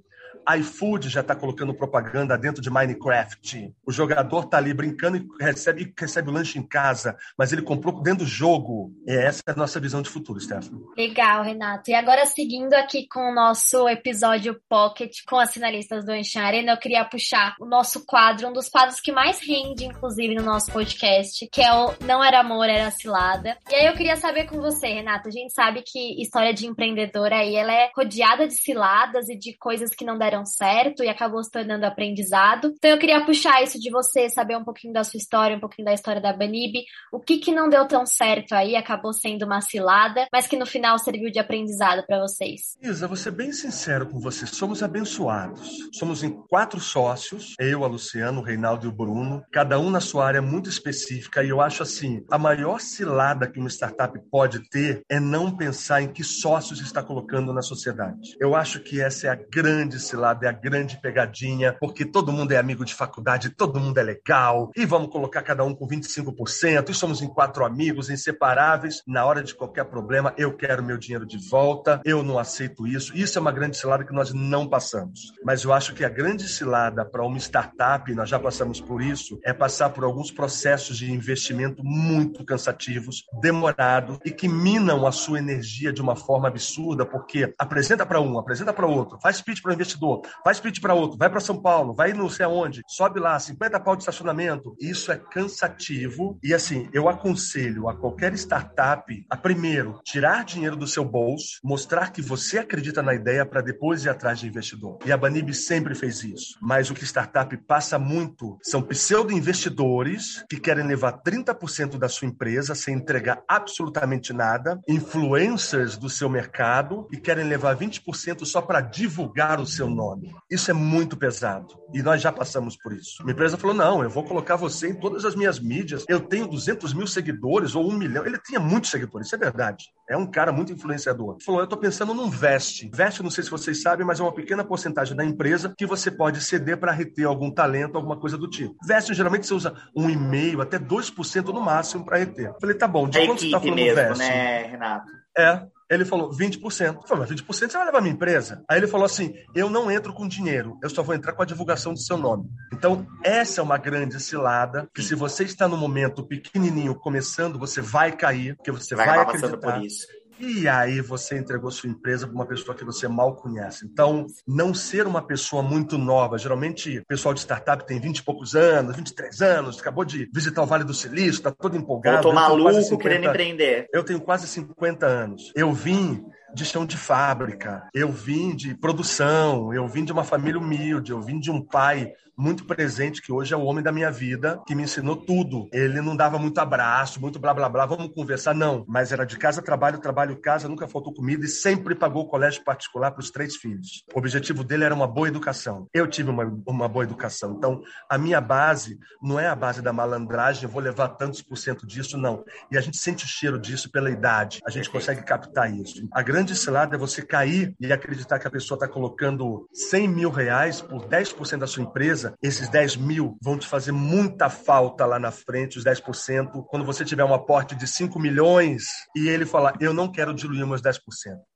iFood 0.58 1.08
já 1.08 1.20
está 1.20 1.34
colocando 1.34 1.74
propaganda 1.74 2.36
dentro 2.36 2.62
de 2.62 2.70
Minecraft. 2.70 3.74
O 3.86 3.92
jogador 3.92 4.44
está 4.44 4.58
ali 4.58 4.74
brincando 4.74 5.16
e 5.16 5.26
recebe, 5.40 5.92
recebe 5.98 6.30
o 6.30 6.32
lanche 6.32 6.58
em 6.58 6.62
casa, 6.62 7.16
mas 7.36 7.52
ele 7.52 7.62
comprou 7.62 8.02
dentro 8.02 8.24
do 8.24 8.30
jogo. 8.30 8.92
E 9.06 9.12
essa 9.12 9.42
é 9.46 9.52
a 9.52 9.56
nossa 9.56 9.80
visão 9.80 10.02
de 10.02 10.10
futuro, 10.10 10.40
Stefano. 10.40 10.92
Legal, 10.96 11.42
Renato. 11.42 11.90
E 11.90 11.94
agora, 11.94 12.26
seguindo 12.26 12.74
aqui 12.74 13.06
com 13.08 13.30
o 13.30 13.34
nosso 13.34 13.88
episódio 13.88 14.60
Pocket 14.68 15.18
com 15.26 15.38
as 15.38 15.52
finalistas 15.52 16.04
do 16.04 16.14
Encham 16.14 16.42
Arena, 16.42 16.72
eu 16.72 16.78
queria 16.78 17.04
puxar 17.04 17.54
o 17.60 17.66
nosso 17.66 18.04
quadro, 18.04 18.48
um 18.48 18.52
dos 18.52 18.68
quadros 18.68 19.00
que 19.00 19.12
mais 19.12 19.40
rende, 19.40 19.84
inclusive, 19.84 20.34
no 20.34 20.42
nosso 20.42 20.72
podcast, 20.72 21.48
que 21.50 21.62
é 21.62 21.72
o 21.72 21.94
Não 22.00 22.22
Era 22.22 22.40
Amor, 22.40 22.68
Era 22.68 22.90
Cilada. 22.90 23.56
E 23.70 23.74
aí 23.74 23.86
eu 23.86 23.94
queria 23.94 24.16
saber 24.16 24.46
com 24.46 24.60
você, 24.60 24.88
Renato. 24.88 25.28
A 25.28 25.32
gente 25.32 25.52
sabe 25.52 25.82
que 25.82 26.20
história 26.20 26.52
de 26.52 26.66
empreendedor 26.66 27.32
aí, 27.32 27.54
ela 27.54 27.72
é 27.72 27.90
rodeada 27.96 28.46
de 28.46 28.54
ciladas 28.54 29.28
e 29.28 29.36
de 29.36 29.56
coisas 29.56 29.90
que 29.90 30.04
não 30.04 30.18
deram 30.18 30.33
deram 30.34 30.44
certo 30.44 31.04
e 31.04 31.08
acabou 31.08 31.42
se 31.42 31.50
tornando 31.50 31.86
aprendizado. 31.86 32.72
Então 32.76 32.90
eu 32.90 32.98
queria 32.98 33.24
puxar 33.24 33.62
isso 33.62 33.78
de 33.78 33.90
você, 33.90 34.28
saber 34.28 34.56
um 34.56 34.64
pouquinho 34.64 34.92
da 34.92 35.04
sua 35.04 35.18
história, 35.18 35.56
um 35.56 35.60
pouquinho 35.60 35.86
da 35.86 35.94
história 35.94 36.20
da 36.20 36.32
Banib, 36.32 36.74
o 37.12 37.20
que 37.20 37.38
que 37.38 37.52
não 37.52 37.68
deu 37.68 37.86
tão 37.86 38.04
certo 38.04 38.52
aí, 38.52 38.74
acabou 38.74 39.12
sendo 39.12 39.44
uma 39.44 39.60
cilada, 39.60 40.26
mas 40.32 40.46
que 40.46 40.56
no 40.56 40.66
final 40.66 40.98
serviu 40.98 41.30
de 41.30 41.38
aprendizado 41.38 42.04
para 42.06 42.20
vocês. 42.20 42.76
Isa, 42.82 43.06
vou 43.06 43.16
ser 43.16 43.30
bem 43.30 43.52
sincero 43.52 44.06
com 44.06 44.18
você, 44.18 44.46
somos 44.46 44.82
abençoados. 44.82 45.70
Somos 45.92 46.22
em 46.22 46.30
quatro 46.48 46.80
sócios, 46.80 47.54
eu, 47.60 47.84
a 47.84 47.86
Luciano, 47.86 48.40
o 48.40 48.44
Reinaldo 48.44 48.86
e 48.86 48.88
o 48.88 48.92
Bruno, 48.92 49.42
cada 49.52 49.78
um 49.78 49.90
na 49.90 50.00
sua 50.00 50.26
área 50.26 50.42
muito 50.42 50.68
específica 50.68 51.44
e 51.44 51.50
eu 51.50 51.60
acho 51.60 51.82
assim, 51.82 52.24
a 52.30 52.38
maior 52.38 52.80
cilada 52.80 53.50
que 53.50 53.60
uma 53.60 53.68
startup 53.68 54.18
pode 54.30 54.68
ter 54.68 55.02
é 55.08 55.20
não 55.20 55.56
pensar 55.56 56.02
em 56.02 56.12
que 56.12 56.24
sócios 56.24 56.80
está 56.80 57.02
colocando 57.02 57.52
na 57.52 57.62
sociedade. 57.62 58.36
Eu 58.40 58.56
acho 58.56 58.80
que 58.80 59.00
essa 59.00 59.26
é 59.26 59.30
a 59.30 59.34
grande 59.50 60.00
cilada 60.00 60.23
é 60.42 60.48
a 60.48 60.52
grande 60.52 61.00
pegadinha, 61.00 61.76
porque 61.80 62.04
todo 62.04 62.32
mundo 62.32 62.52
é 62.52 62.56
amigo 62.56 62.84
de 62.84 62.94
faculdade, 62.94 63.50
todo 63.50 63.80
mundo 63.80 63.98
é 63.98 64.02
legal, 64.02 64.70
e 64.76 64.86
vamos 64.86 65.10
colocar 65.10 65.42
cada 65.42 65.64
um 65.64 65.74
com 65.74 65.86
25%, 65.86 66.90
e 66.90 66.94
somos 66.94 67.22
em 67.22 67.28
quatro 67.28 67.64
amigos, 67.64 68.10
inseparáveis. 68.10 69.02
Na 69.06 69.24
hora 69.24 69.42
de 69.42 69.54
qualquer 69.54 69.84
problema, 69.84 70.32
eu 70.36 70.56
quero 70.56 70.82
meu 70.82 70.96
dinheiro 70.96 71.26
de 71.26 71.38
volta, 71.48 72.00
eu 72.04 72.22
não 72.22 72.38
aceito 72.38 72.86
isso. 72.86 73.16
Isso 73.16 73.38
é 73.38 73.40
uma 73.40 73.52
grande 73.52 73.76
cilada 73.76 74.04
que 74.04 74.12
nós 74.12 74.32
não 74.32 74.68
passamos. 74.68 75.32
Mas 75.44 75.64
eu 75.64 75.72
acho 75.72 75.94
que 75.94 76.04
a 76.04 76.08
grande 76.08 76.48
cilada 76.48 77.04
para 77.04 77.24
uma 77.24 77.38
startup, 77.38 78.12
nós 78.14 78.28
já 78.28 78.38
passamos 78.38 78.80
por 78.80 79.02
isso, 79.02 79.38
é 79.44 79.52
passar 79.52 79.90
por 79.90 80.04
alguns 80.04 80.30
processos 80.30 80.96
de 80.96 81.10
investimento 81.10 81.82
muito 81.84 82.44
cansativos, 82.44 83.24
demorados 83.40 84.18
e 84.24 84.30
que 84.30 84.48
minam 84.48 85.06
a 85.06 85.12
sua 85.12 85.38
energia 85.38 85.92
de 85.92 86.02
uma 86.02 86.16
forma 86.16 86.48
absurda, 86.48 87.04
porque 87.04 87.52
apresenta 87.58 88.06
para 88.06 88.20
um, 88.20 88.38
apresenta 88.38 88.72
para 88.72 88.86
outro, 88.86 89.18
faz 89.20 89.40
pitch 89.40 89.60
para 89.62 89.70
o 89.70 89.74
investidor, 89.74 90.13
faz 90.44 90.60
pitch 90.60 90.80
para 90.80 90.94
outro, 90.94 91.18
vai 91.18 91.30
para 91.30 91.40
São 91.40 91.60
Paulo, 91.60 91.94
vai 91.94 92.12
não 92.12 92.28
sei 92.28 92.46
aonde, 92.46 92.82
sobe 92.86 93.20
lá, 93.20 93.38
50 93.38 93.80
pau 93.80 93.96
de 93.96 94.02
estacionamento. 94.02 94.76
Isso 94.80 95.10
é 95.12 95.16
cansativo 95.16 96.38
e 96.42 96.54
assim, 96.54 96.88
eu 96.92 97.08
aconselho 97.08 97.88
a 97.88 97.96
qualquer 97.96 98.32
startup 98.34 99.04
a 99.28 99.36
primeiro 99.36 100.00
tirar 100.04 100.44
dinheiro 100.44 100.76
do 100.76 100.86
seu 100.86 101.04
bolso, 101.04 101.58
mostrar 101.62 102.12
que 102.12 102.22
você 102.22 102.58
acredita 102.58 103.02
na 103.02 103.14
ideia 103.14 103.44
para 103.46 103.60
depois 103.60 104.04
ir 104.04 104.08
atrás 104.08 104.38
de 104.38 104.46
investidor. 104.46 104.98
E 105.04 105.12
a 105.12 105.16
Banib 105.16 105.52
sempre 105.54 105.94
fez 105.94 106.22
isso. 106.22 106.58
Mas 106.60 106.90
o 106.90 106.94
que 106.94 107.04
startup 107.04 107.56
passa 107.66 107.98
muito 107.98 108.58
são 108.62 108.82
pseudo-investidores 108.82 110.44
que 110.48 110.58
querem 110.58 110.86
levar 110.86 111.20
30% 111.22 111.98
da 111.98 112.08
sua 112.08 112.28
empresa 112.28 112.74
sem 112.74 112.94
entregar 112.94 113.42
absolutamente 113.48 114.32
nada, 114.32 114.80
influencers 114.88 115.96
do 115.96 116.08
seu 116.08 116.28
mercado 116.28 117.06
e 117.12 117.16
querem 117.16 117.44
levar 117.44 117.76
20% 117.76 118.44
só 118.44 118.60
para 118.60 118.80
divulgar 118.80 119.60
o 119.60 119.66
seu 119.66 119.88
nome. 119.88 120.03
Isso 120.50 120.70
é 120.70 120.74
muito 120.74 121.16
pesado. 121.16 121.68
E 121.92 122.02
nós 122.02 122.20
já 122.20 122.32
passamos 122.32 122.76
por 122.76 122.92
isso. 122.92 123.22
Minha 123.22 123.32
empresa 123.32 123.56
falou: 123.56 123.74
não, 123.74 124.02
eu 124.02 124.10
vou 124.10 124.24
colocar 124.24 124.56
você 124.56 124.90
em 124.90 124.94
todas 124.94 125.24
as 125.24 125.34
minhas 125.34 125.58
mídias. 125.58 126.04
Eu 126.08 126.20
tenho 126.20 126.46
200 126.46 126.92
mil 126.92 127.06
seguidores 127.06 127.74
ou 127.74 127.88
um 127.88 127.96
milhão. 127.96 128.26
Ele 128.26 128.38
tinha 128.38 128.60
muitos 128.60 128.90
seguidores, 128.90 129.26
isso 129.26 129.36
é 129.36 129.38
verdade. 129.38 129.86
É 130.08 130.16
um 130.16 130.26
cara 130.26 130.52
muito 130.52 130.72
influenciador. 130.72 131.38
Falou: 131.44 131.60
eu 131.60 131.64
estou 131.64 131.78
pensando 131.78 132.12
num 132.12 132.28
Vest. 132.28 132.88
Vest, 132.92 133.20
não 133.20 133.30
sei 133.30 133.44
se 133.44 133.50
vocês 133.50 133.80
sabem, 133.80 134.06
mas 134.06 134.20
é 134.20 134.22
uma 134.22 134.34
pequena 134.34 134.64
porcentagem 134.64 135.16
da 135.16 135.24
empresa 135.24 135.72
que 135.76 135.86
você 135.86 136.10
pode 136.10 136.40
ceder 136.40 136.78
para 136.78 136.92
reter 136.92 137.26
algum 137.26 137.50
talento, 137.50 137.96
alguma 137.96 138.18
coisa 138.18 138.36
do 138.36 138.48
tipo. 138.48 138.76
Vest, 138.86 139.12
geralmente, 139.12 139.46
você 139.46 139.54
usa 139.54 139.74
um 139.96 140.10
e-mail, 140.10 140.60
até 140.60 140.78
2% 140.78 141.46
no 141.46 141.60
máximo 141.60 142.04
para 142.04 142.18
reter. 142.18 142.52
Falei: 142.60 142.76
tá 142.76 142.88
bom, 142.88 143.08
de 143.08 143.18
a 143.18 143.26
quanto 143.26 143.40
você 143.40 143.46
está 143.46 143.60
falando 143.60 143.76
mesmo, 143.76 143.94
Vest? 143.94 144.18
né, 144.18 144.66
Renato? 144.66 145.12
É. 145.36 145.66
Ele 145.94 146.04
falou 146.04 146.30
20%. 146.30 146.96
Eu 146.96 147.02
falei, 147.06 147.26
mas 147.28 147.30
20% 147.30 147.46
você 147.46 147.66
vai 147.68 147.86
levar 147.86 148.00
minha 148.00 148.14
empresa? 148.14 148.64
Aí 148.68 148.78
ele 148.78 148.86
falou 148.86 149.06
assim: 149.06 149.34
eu 149.54 149.70
não 149.70 149.90
entro 149.90 150.12
com 150.12 150.26
dinheiro, 150.26 150.78
eu 150.82 150.90
só 150.90 151.02
vou 151.02 151.14
entrar 151.14 151.32
com 151.32 151.42
a 151.42 151.46
divulgação 151.46 151.92
do 151.92 152.00
seu 152.00 152.16
nome. 152.16 152.48
Então, 152.72 153.06
essa 153.22 153.60
é 153.60 153.64
uma 153.64 153.78
grande 153.78 154.20
cilada, 154.20 154.88
que 154.94 155.02
se 155.02 155.14
você 155.14 155.44
está 155.44 155.68
no 155.68 155.76
momento 155.76 156.26
pequenininho 156.26 156.94
começando, 156.94 157.58
você 157.58 157.80
vai 157.80 158.12
cair, 158.12 158.56
porque 158.56 158.70
você 158.70 158.94
vai, 158.94 159.06
vai 159.06 159.18
acreditar. 159.20 159.56
por 159.56 159.84
isso. 159.84 160.06
E 160.38 160.68
aí 160.68 161.00
você 161.00 161.38
entregou 161.38 161.70
sua 161.70 161.88
empresa 161.88 162.26
para 162.26 162.34
uma 162.34 162.46
pessoa 162.46 162.76
que 162.76 162.84
você 162.84 163.06
mal 163.06 163.34
conhece. 163.36 163.86
Então, 163.86 164.26
não 164.46 164.74
ser 164.74 165.06
uma 165.06 165.22
pessoa 165.22 165.62
muito 165.62 165.96
nova. 165.96 166.38
Geralmente, 166.38 166.98
o 166.98 167.06
pessoal 167.06 167.32
de 167.34 167.40
startup 167.40 167.86
tem 167.86 168.00
20 168.00 168.18
e 168.18 168.22
poucos 168.22 168.54
anos, 168.54 168.96
23 168.96 169.40
anos, 169.42 169.78
acabou 169.78 170.04
de 170.04 170.28
visitar 170.32 170.62
o 170.62 170.66
Vale 170.66 170.84
do 170.84 170.94
Silício, 170.94 171.30
está 171.38 171.50
todo 171.50 171.76
empolgado. 171.76 172.18
Eu 172.18 172.22
tô 172.22 172.28
Eu 172.30 172.34
maluco 172.34 172.72
50 172.72 173.02
querendo 173.02 173.28
empreender. 173.28 173.88
eu 173.92 174.02
tenho 174.02 174.20
quase 174.20 174.46
50 174.46 175.06
anos. 175.06 175.52
Eu 175.54 175.72
vim 175.72 176.24
de 176.54 176.64
chão 176.64 176.86
de 176.86 176.96
fábrica, 176.96 177.88
eu 177.92 178.12
vim 178.12 178.54
de 178.54 178.74
produção, 178.76 179.74
eu 179.74 179.88
vim 179.88 180.04
de 180.04 180.12
uma 180.12 180.22
família 180.22 180.58
humilde, 180.60 181.10
eu 181.10 181.20
vim 181.20 181.40
de 181.40 181.50
um 181.50 181.60
pai 181.60 182.12
muito 182.36 182.64
presente, 182.64 183.22
que 183.22 183.32
hoje 183.32 183.54
é 183.54 183.56
o 183.56 183.64
homem 183.64 183.82
da 183.82 183.92
minha 183.92 184.10
vida, 184.10 184.60
que 184.66 184.74
me 184.74 184.82
ensinou 184.82 185.16
tudo. 185.16 185.68
Ele 185.72 186.00
não 186.00 186.16
dava 186.16 186.38
muito 186.38 186.58
abraço, 186.58 187.20
muito 187.20 187.38
blá 187.38 187.54
blá 187.54 187.68
blá, 187.68 187.86
vamos 187.86 188.12
conversar, 188.12 188.54
não. 188.54 188.84
Mas 188.88 189.12
era 189.12 189.24
de 189.24 189.36
casa, 189.36 189.62
trabalho, 189.62 189.98
trabalho, 189.98 190.40
casa, 190.40 190.68
nunca 190.68 190.88
faltou 190.88 191.12
comida 191.12 191.44
e 191.44 191.48
sempre 191.48 191.94
pagou 191.94 192.22
o 192.22 192.28
colégio 192.28 192.64
particular 192.64 193.10
para 193.10 193.20
os 193.20 193.30
três 193.30 193.56
filhos. 193.56 194.04
O 194.14 194.18
objetivo 194.18 194.64
dele 194.64 194.84
era 194.84 194.94
uma 194.94 195.06
boa 195.06 195.28
educação. 195.28 195.86
Eu 195.92 196.06
tive 196.06 196.30
uma, 196.30 196.44
uma 196.66 196.88
boa 196.88 197.04
educação. 197.04 197.54
Então, 197.56 197.82
a 198.08 198.18
minha 198.18 198.40
base 198.40 198.98
não 199.22 199.38
é 199.38 199.46
a 199.46 199.54
base 199.54 199.82
da 199.82 199.92
malandragem, 199.92 200.64
eu 200.64 200.68
vou 200.68 200.82
levar 200.82 201.08
tantos 201.08 201.42
por 201.42 201.56
cento 201.56 201.86
disso, 201.86 202.16
não. 202.16 202.44
E 202.70 202.76
a 202.76 202.80
gente 202.80 202.96
sente 202.96 203.24
o 203.24 203.28
cheiro 203.28 203.58
disso 203.58 203.90
pela 203.90 204.10
idade. 204.10 204.60
A 204.66 204.70
gente 204.70 204.90
consegue 204.90 205.22
captar 205.22 205.72
isso. 205.72 206.06
A 206.12 206.22
grande 206.22 206.54
cilada 206.56 206.96
é 206.96 206.98
você 206.98 207.22
cair 207.22 207.74
e 207.80 207.92
acreditar 207.92 208.38
que 208.38 208.46
a 208.46 208.50
pessoa 208.50 208.76
está 208.76 208.88
colocando 208.88 209.68
100 209.72 210.08
mil 210.08 210.30
reais 210.30 210.80
por 210.80 211.06
10% 211.06 211.58
da 211.58 211.66
sua 211.66 211.82
empresa. 211.82 212.23
Esses 212.42 212.68
10 212.68 212.96
mil 212.96 213.36
vão 213.42 213.58
te 213.58 213.66
fazer 213.66 213.92
muita 213.92 214.48
falta 214.48 215.04
lá 215.04 215.18
na 215.18 215.30
frente, 215.30 215.78
os 215.78 215.84
10%. 215.84 216.64
Quando 216.68 216.84
você 216.84 217.04
tiver 217.04 217.24
um 217.24 217.34
aporte 217.34 217.74
de 217.74 217.86
5 217.86 218.18
milhões 218.18 218.84
e 219.16 219.28
ele 219.28 219.44
falar, 219.44 219.74
eu 219.80 219.92
não 219.92 220.10
quero 220.10 220.34
diluir 220.34 220.66
meus 220.66 220.82
10%. 220.82 221.00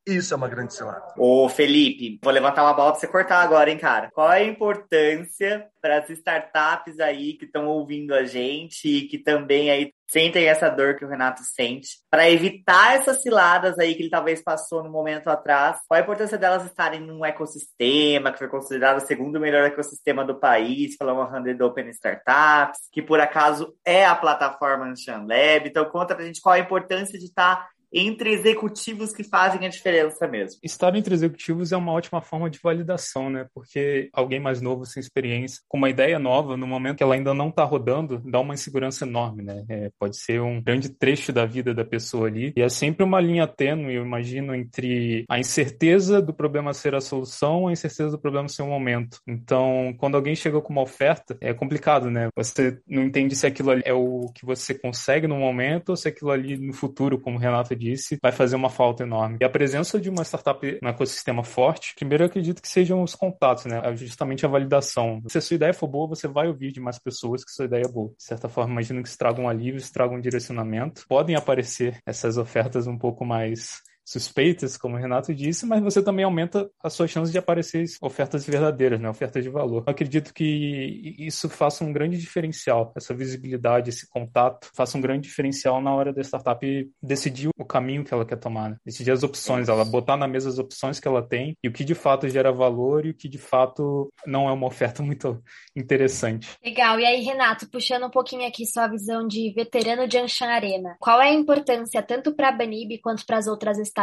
Isso 0.09 0.33
é 0.33 0.37
uma 0.39 0.49
grande 0.49 0.73
cilada. 0.73 1.13
Ô, 1.19 1.49
Felipe, 1.51 2.19
vou 2.23 2.33
levantar 2.33 2.63
uma 2.63 2.73
bola 2.73 2.93
pra 2.93 3.01
você 3.01 3.07
cortar 3.07 3.43
agora, 3.43 3.71
hein, 3.71 3.77
cara? 3.77 4.09
Qual 4.11 4.33
é 4.33 4.39
a 4.39 4.45
importância 4.45 5.67
para 5.83 5.99
as 5.99 6.09
startups 6.09 6.99
aí 6.99 7.35
que 7.35 7.45
estão 7.45 7.67
ouvindo 7.67 8.15
a 8.15 8.25
gente 8.25 8.89
e 8.89 9.07
que 9.07 9.19
também 9.19 9.71
aí 9.71 9.93
sentem 10.11 10.47
essa 10.47 10.71
dor 10.71 10.97
que 10.97 11.05
o 11.05 11.09
Renato 11.09 11.43
sente, 11.45 11.99
para 12.11 12.31
evitar 12.31 12.95
essas 12.95 13.21
ciladas 13.21 13.79
aí 13.79 13.95
que 13.95 14.03
ele 14.03 14.11
talvez 14.11 14.43
passou 14.43 14.83
no 14.83 14.91
momento 14.91 15.29
atrás? 15.29 15.79
Qual 15.87 16.01
a 16.01 16.03
importância 16.03 16.39
delas 16.39 16.65
estarem 16.65 17.01
num 17.01 17.23
ecossistema 17.23 18.33
que 18.33 18.39
foi 18.39 18.49
considerado 18.49 18.97
o 18.97 19.07
segundo 19.07 19.39
melhor 19.39 19.67
ecossistema 19.67 20.25
do 20.25 20.41
país, 20.41 20.97
pela 20.97 21.15
100 21.45 21.63
Open 21.63 21.91
Startups, 21.91 22.81
que 22.91 23.03
por 23.03 23.21
acaso 23.21 23.75
é 23.85 24.07
a 24.07 24.15
plataforma 24.15 24.87
Anshan 24.87 25.27
Lab? 25.27 25.69
Então 25.69 25.85
conta 25.91 26.15
pra 26.15 26.25
gente 26.25 26.41
qual 26.41 26.55
a 26.55 26.59
importância 26.59 27.19
de 27.19 27.27
estar 27.27 27.69
entre 27.93 28.33
executivos 28.33 29.13
que 29.13 29.25
fazem 29.25 29.67
a 29.67 29.69
diferença 29.71 30.27
mesmo. 30.27 30.61
Estar 30.63 30.95
entre 30.95 31.15
executivos 31.15 31.73
é 31.73 31.77
uma 31.77 31.93
ótima 31.93 32.21
forma 32.21 32.51
de 32.51 32.59
validação, 32.63 33.31
né? 33.31 33.47
Porque 33.55 34.09
alguém 34.13 34.41
mais 34.41 34.61
novo, 34.61 34.85
sem 34.85 35.01
experiência, 35.01 35.61
com 35.69 35.79
uma 35.79 35.91
ideia 35.91 36.19
nova, 36.19 36.57
no 36.57 36.67
momento 36.67 36.99
que 36.99 37.03
ela 37.03 37.15
ainda 37.15 37.35
não 37.35 37.49
está 37.49 37.65
rodando, 37.65 38.19
dá 38.25 38.41
uma 38.41 38.55
insegurança 38.55 39.05
enorme, 39.05 39.43
né? 39.43 39.65
É, 39.69 39.91
pode 39.99 40.17
ser 40.17 40.41
um 40.41 40.63
grande 40.63 40.89
trecho 40.89 41.33
da 41.33 41.47
vida 41.47 41.75
da 41.75 41.85
pessoa 41.85 42.27
ali. 42.27 42.53
E 42.57 42.63
é 42.63 42.69
sempre 42.69 43.05
uma 43.05 43.21
linha 43.21 43.47
tênue, 43.47 43.95
eu 43.95 44.05
imagino, 44.05 44.55
entre 44.55 45.25
a 45.29 45.39
incerteza 45.39 46.21
do 46.21 46.35
problema 46.35 46.75
ser 46.75 46.95
a 46.95 47.01
solução 47.01 47.67
e 47.67 47.71
a 47.71 47.73
incerteza 47.73 48.11
do 48.11 48.19
problema 48.19 48.49
ser 48.49 48.63
o 48.63 48.67
momento. 48.67 49.21
Então, 49.27 49.95
quando 49.99 50.17
alguém 50.17 50.35
chega 50.35 50.61
com 50.61 50.73
uma 50.73 50.83
oferta, 50.83 51.37
é 51.41 51.53
complicado, 51.55 52.11
né? 52.11 52.29
Você 52.37 52.79
não 52.87 53.03
entende 53.03 53.35
se 53.35 53.47
aquilo 53.47 53.71
ali 53.71 53.83
é 53.85 53.93
o 53.93 54.27
que 54.35 54.45
você 54.45 54.75
consegue 54.75 55.27
no 55.27 55.37
momento 55.37 55.91
ou 55.91 55.97
se 55.97 56.09
aquilo 56.09 56.31
ali 56.31 56.57
no 56.57 56.73
futuro, 56.73 57.19
como 57.19 57.37
o 57.37 57.41
Renato 57.41 57.73
disse, 57.79 58.19
vai 58.23 58.33
fazer 58.33 58.57
uma 58.57 58.69
falta 58.69 59.03
enorme. 59.03 59.39
E 59.41 59.45
a 59.45 59.51
presença 59.51 60.01
de 60.01 60.11
uma 60.11 60.25
startup 60.25 60.79
no 60.83 60.89
ecossistema 60.89 61.45
forte, 61.45 61.95
primeiro 61.95 62.25
eu 62.25 62.27
acredito 62.27 62.61
que 62.61 62.69
sejam 62.69 63.03
os 63.03 63.15
contatos, 63.15 63.67
né? 63.67 63.81
Justamente 63.97 64.45
a 64.45 64.49
validação. 64.49 65.23
Se 65.29 65.39
a 65.39 65.41
sua 65.41 65.55
ideia 65.55 65.73
for 65.73 65.87
boa, 65.87 66.09
você 66.09 66.27
vai 66.27 66.49
ouvir 66.49 66.73
de 66.73 66.81
mais 66.81 66.99
pessoas 66.99 67.45
que 67.45 67.51
sua 67.51 67.67
ideia 67.67 67.85
é 67.87 67.93
boa. 67.93 68.09
De 68.17 68.25
certa 68.25 68.49
forma, 68.49 68.73
imagino 68.73 69.03
que 69.03 69.09
isso 69.09 69.19
traga 69.19 69.41
um 69.41 69.49
alívio, 69.49 69.79
isso 69.79 69.93
traga 69.93 70.15
um 70.15 70.21
direcionamento. 70.21 71.05
Podem 71.09 71.37
aparecer 71.37 72.01
essas 72.05 72.37
ofertas 72.37 72.87
um 72.87 72.99
pouco 72.99 73.25
mais 73.25 73.81
suspeitas, 74.09 74.79
como 74.79 74.97
o 74.97 74.99
Renato 74.99 75.35
disse, 75.35 75.67
mas 75.67 75.83
você 75.83 76.03
também 76.03 76.25
aumenta 76.25 76.71
a 76.83 76.89
sua 76.89 77.07
chance 77.07 77.31
de 77.31 77.37
aparecer 77.37 77.85
ofertas 78.01 78.47
verdadeiras, 78.47 78.99
né? 78.99 79.11
ofertas 79.11 79.45
de 79.45 79.51
valor. 79.51 79.85
Eu 79.87 79.91
acredito 79.91 80.33
que 80.33 81.15
isso 81.19 81.49
faça 81.51 81.85
um 81.85 81.93
grande 81.93 82.17
diferencial, 82.17 82.91
essa 82.97 83.13
visibilidade, 83.13 83.91
esse 83.91 84.09
contato, 84.09 84.71
faça 84.75 84.97
um 84.97 85.01
grande 85.03 85.29
diferencial 85.29 85.83
na 85.83 85.95
hora 85.95 86.11
da 86.11 86.23
startup 86.23 86.91
decidir 87.03 87.51
o 87.59 87.65
caminho 87.67 88.03
que 88.03 88.15
ela 88.15 88.25
quer 88.25 88.37
tomar, 88.37 88.71
né? 88.71 88.77
decidir 88.83 89.11
as 89.11 89.23
opções, 89.23 89.69
ela 89.69 89.85
botar 89.85 90.17
na 90.17 90.27
mesa 90.27 90.49
as 90.49 90.59
opções 90.59 90.99
que 90.99 91.07
ela 91.07 91.23
tem 91.23 91.55
e 91.63 91.69
o 91.69 91.73
que 91.73 91.85
de 91.85 91.95
fato 91.95 92.27
gera 92.31 92.51
valor 92.51 93.05
e 93.05 93.11
o 93.11 93.15
que 93.15 93.29
de 93.29 93.39
fato 93.39 94.11
não 94.27 94.49
é 94.49 94.53
uma 94.53 94.67
oferta 94.67 95.03
muito 95.05 95.43
interessante. 95.77 96.49
Legal. 96.65 96.99
E 96.99 97.05
aí, 97.05 97.21
Renato, 97.23 97.69
puxando 97.71 98.07
um 98.07 98.11
pouquinho 98.11 98.49
aqui 98.49 98.65
sua 98.65 98.89
visão 98.89 99.27
de 99.29 99.53
veterano 99.55 100.09
de 100.09 100.17
Anshan 100.17 100.47
Arena, 100.47 100.97
qual 100.99 101.21
é 101.21 101.29
a 101.29 101.35
importância 101.35 102.03
tanto 102.03 102.35
para 102.35 102.49
a 102.49 102.53
Banib 102.53 102.99
quanto 103.03 103.27
para 103.27 103.37
as 103.37 103.47
outras 103.47 103.77
startups? 103.79 103.98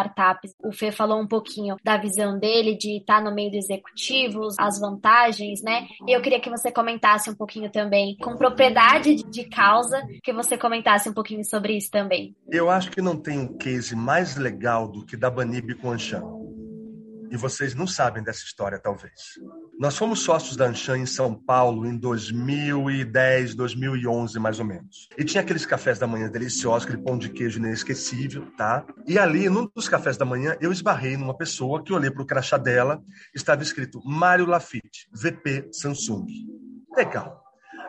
O 0.64 0.72
Fê 0.72 0.92
falou 0.92 1.20
um 1.20 1.28
pouquinho 1.28 1.76
da 1.84 1.98
visão 1.98 2.38
dele 2.38 2.76
de 2.76 2.98
estar 2.98 3.24
no 3.24 3.34
meio 3.34 3.52
dos 3.52 3.66
executivos, 3.66 4.56
as 4.60 4.80
vantagens, 4.80 5.62
né? 5.62 5.88
E 6.08 6.16
eu 6.16 6.22
queria 6.22 6.40
que 6.40 6.50
você 6.50 6.72
comentasse 6.72 7.30
um 7.30 7.36
pouquinho 7.36 7.72
também, 7.72 8.16
com 8.18 8.36
propriedade 8.36 9.16
de 9.16 9.50
causa, 9.50 10.02
que 10.24 10.34
você 10.34 10.58
comentasse 10.58 11.10
um 11.10 11.14
pouquinho 11.14 11.44
sobre 11.44 11.78
isso 11.78 11.90
também. 11.90 12.36
Eu 12.50 12.70
acho 12.70 12.92
que 12.92 13.02
não 13.02 13.16
tem 13.16 13.40
um 13.40 13.58
case 13.58 13.96
mais 13.96 14.36
legal 14.36 14.88
do 14.88 15.06
que 15.06 15.16
da 15.16 15.30
Banib 15.30 15.76
com 15.76 15.92
Anshan. 15.92 16.45
E 17.36 17.38
vocês 17.38 17.76
não 17.76 17.86
sabem 17.86 18.24
dessa 18.24 18.46
história, 18.46 18.80
talvez. 18.80 19.38
Nós 19.78 19.98
fomos 19.98 20.22
sócios 20.22 20.56
da 20.56 20.68
Anshan 20.68 21.00
em 21.00 21.06
São 21.06 21.36
Paulo 21.36 21.86
em 21.86 21.98
2010, 21.98 23.56
2011, 23.56 24.40
mais 24.40 24.58
ou 24.58 24.66
menos. 24.66 25.10
E 25.18 25.26
tinha 25.26 25.42
aqueles 25.42 25.66
cafés 25.66 26.00
da 26.00 26.08
manhã 26.08 26.30
deliciosos, 26.30 26.88
aquele 26.88 27.04
pão 27.04 27.18
de 27.18 27.28
queijo 27.28 27.60
inesquecível, 27.60 28.50
tá? 28.56 28.86
E 29.06 29.20
ali, 29.20 29.50
num 29.50 29.70
dos 29.76 29.90
cafés 29.90 30.16
da 30.16 30.24
manhã, 30.24 30.56
eu 30.62 30.72
esbarrei 30.72 31.18
numa 31.18 31.36
pessoa 31.36 31.84
que 31.84 31.92
olhei 31.92 32.10
para 32.10 32.24
o 32.24 32.26
crachá 32.26 32.56
dela, 32.58 33.04
estava 33.36 33.62
escrito 33.62 34.02
Mário 34.06 34.46
Lafitte, 34.46 35.10
VP 35.12 35.68
Samsung. 35.74 36.28
Legal. 36.96 37.45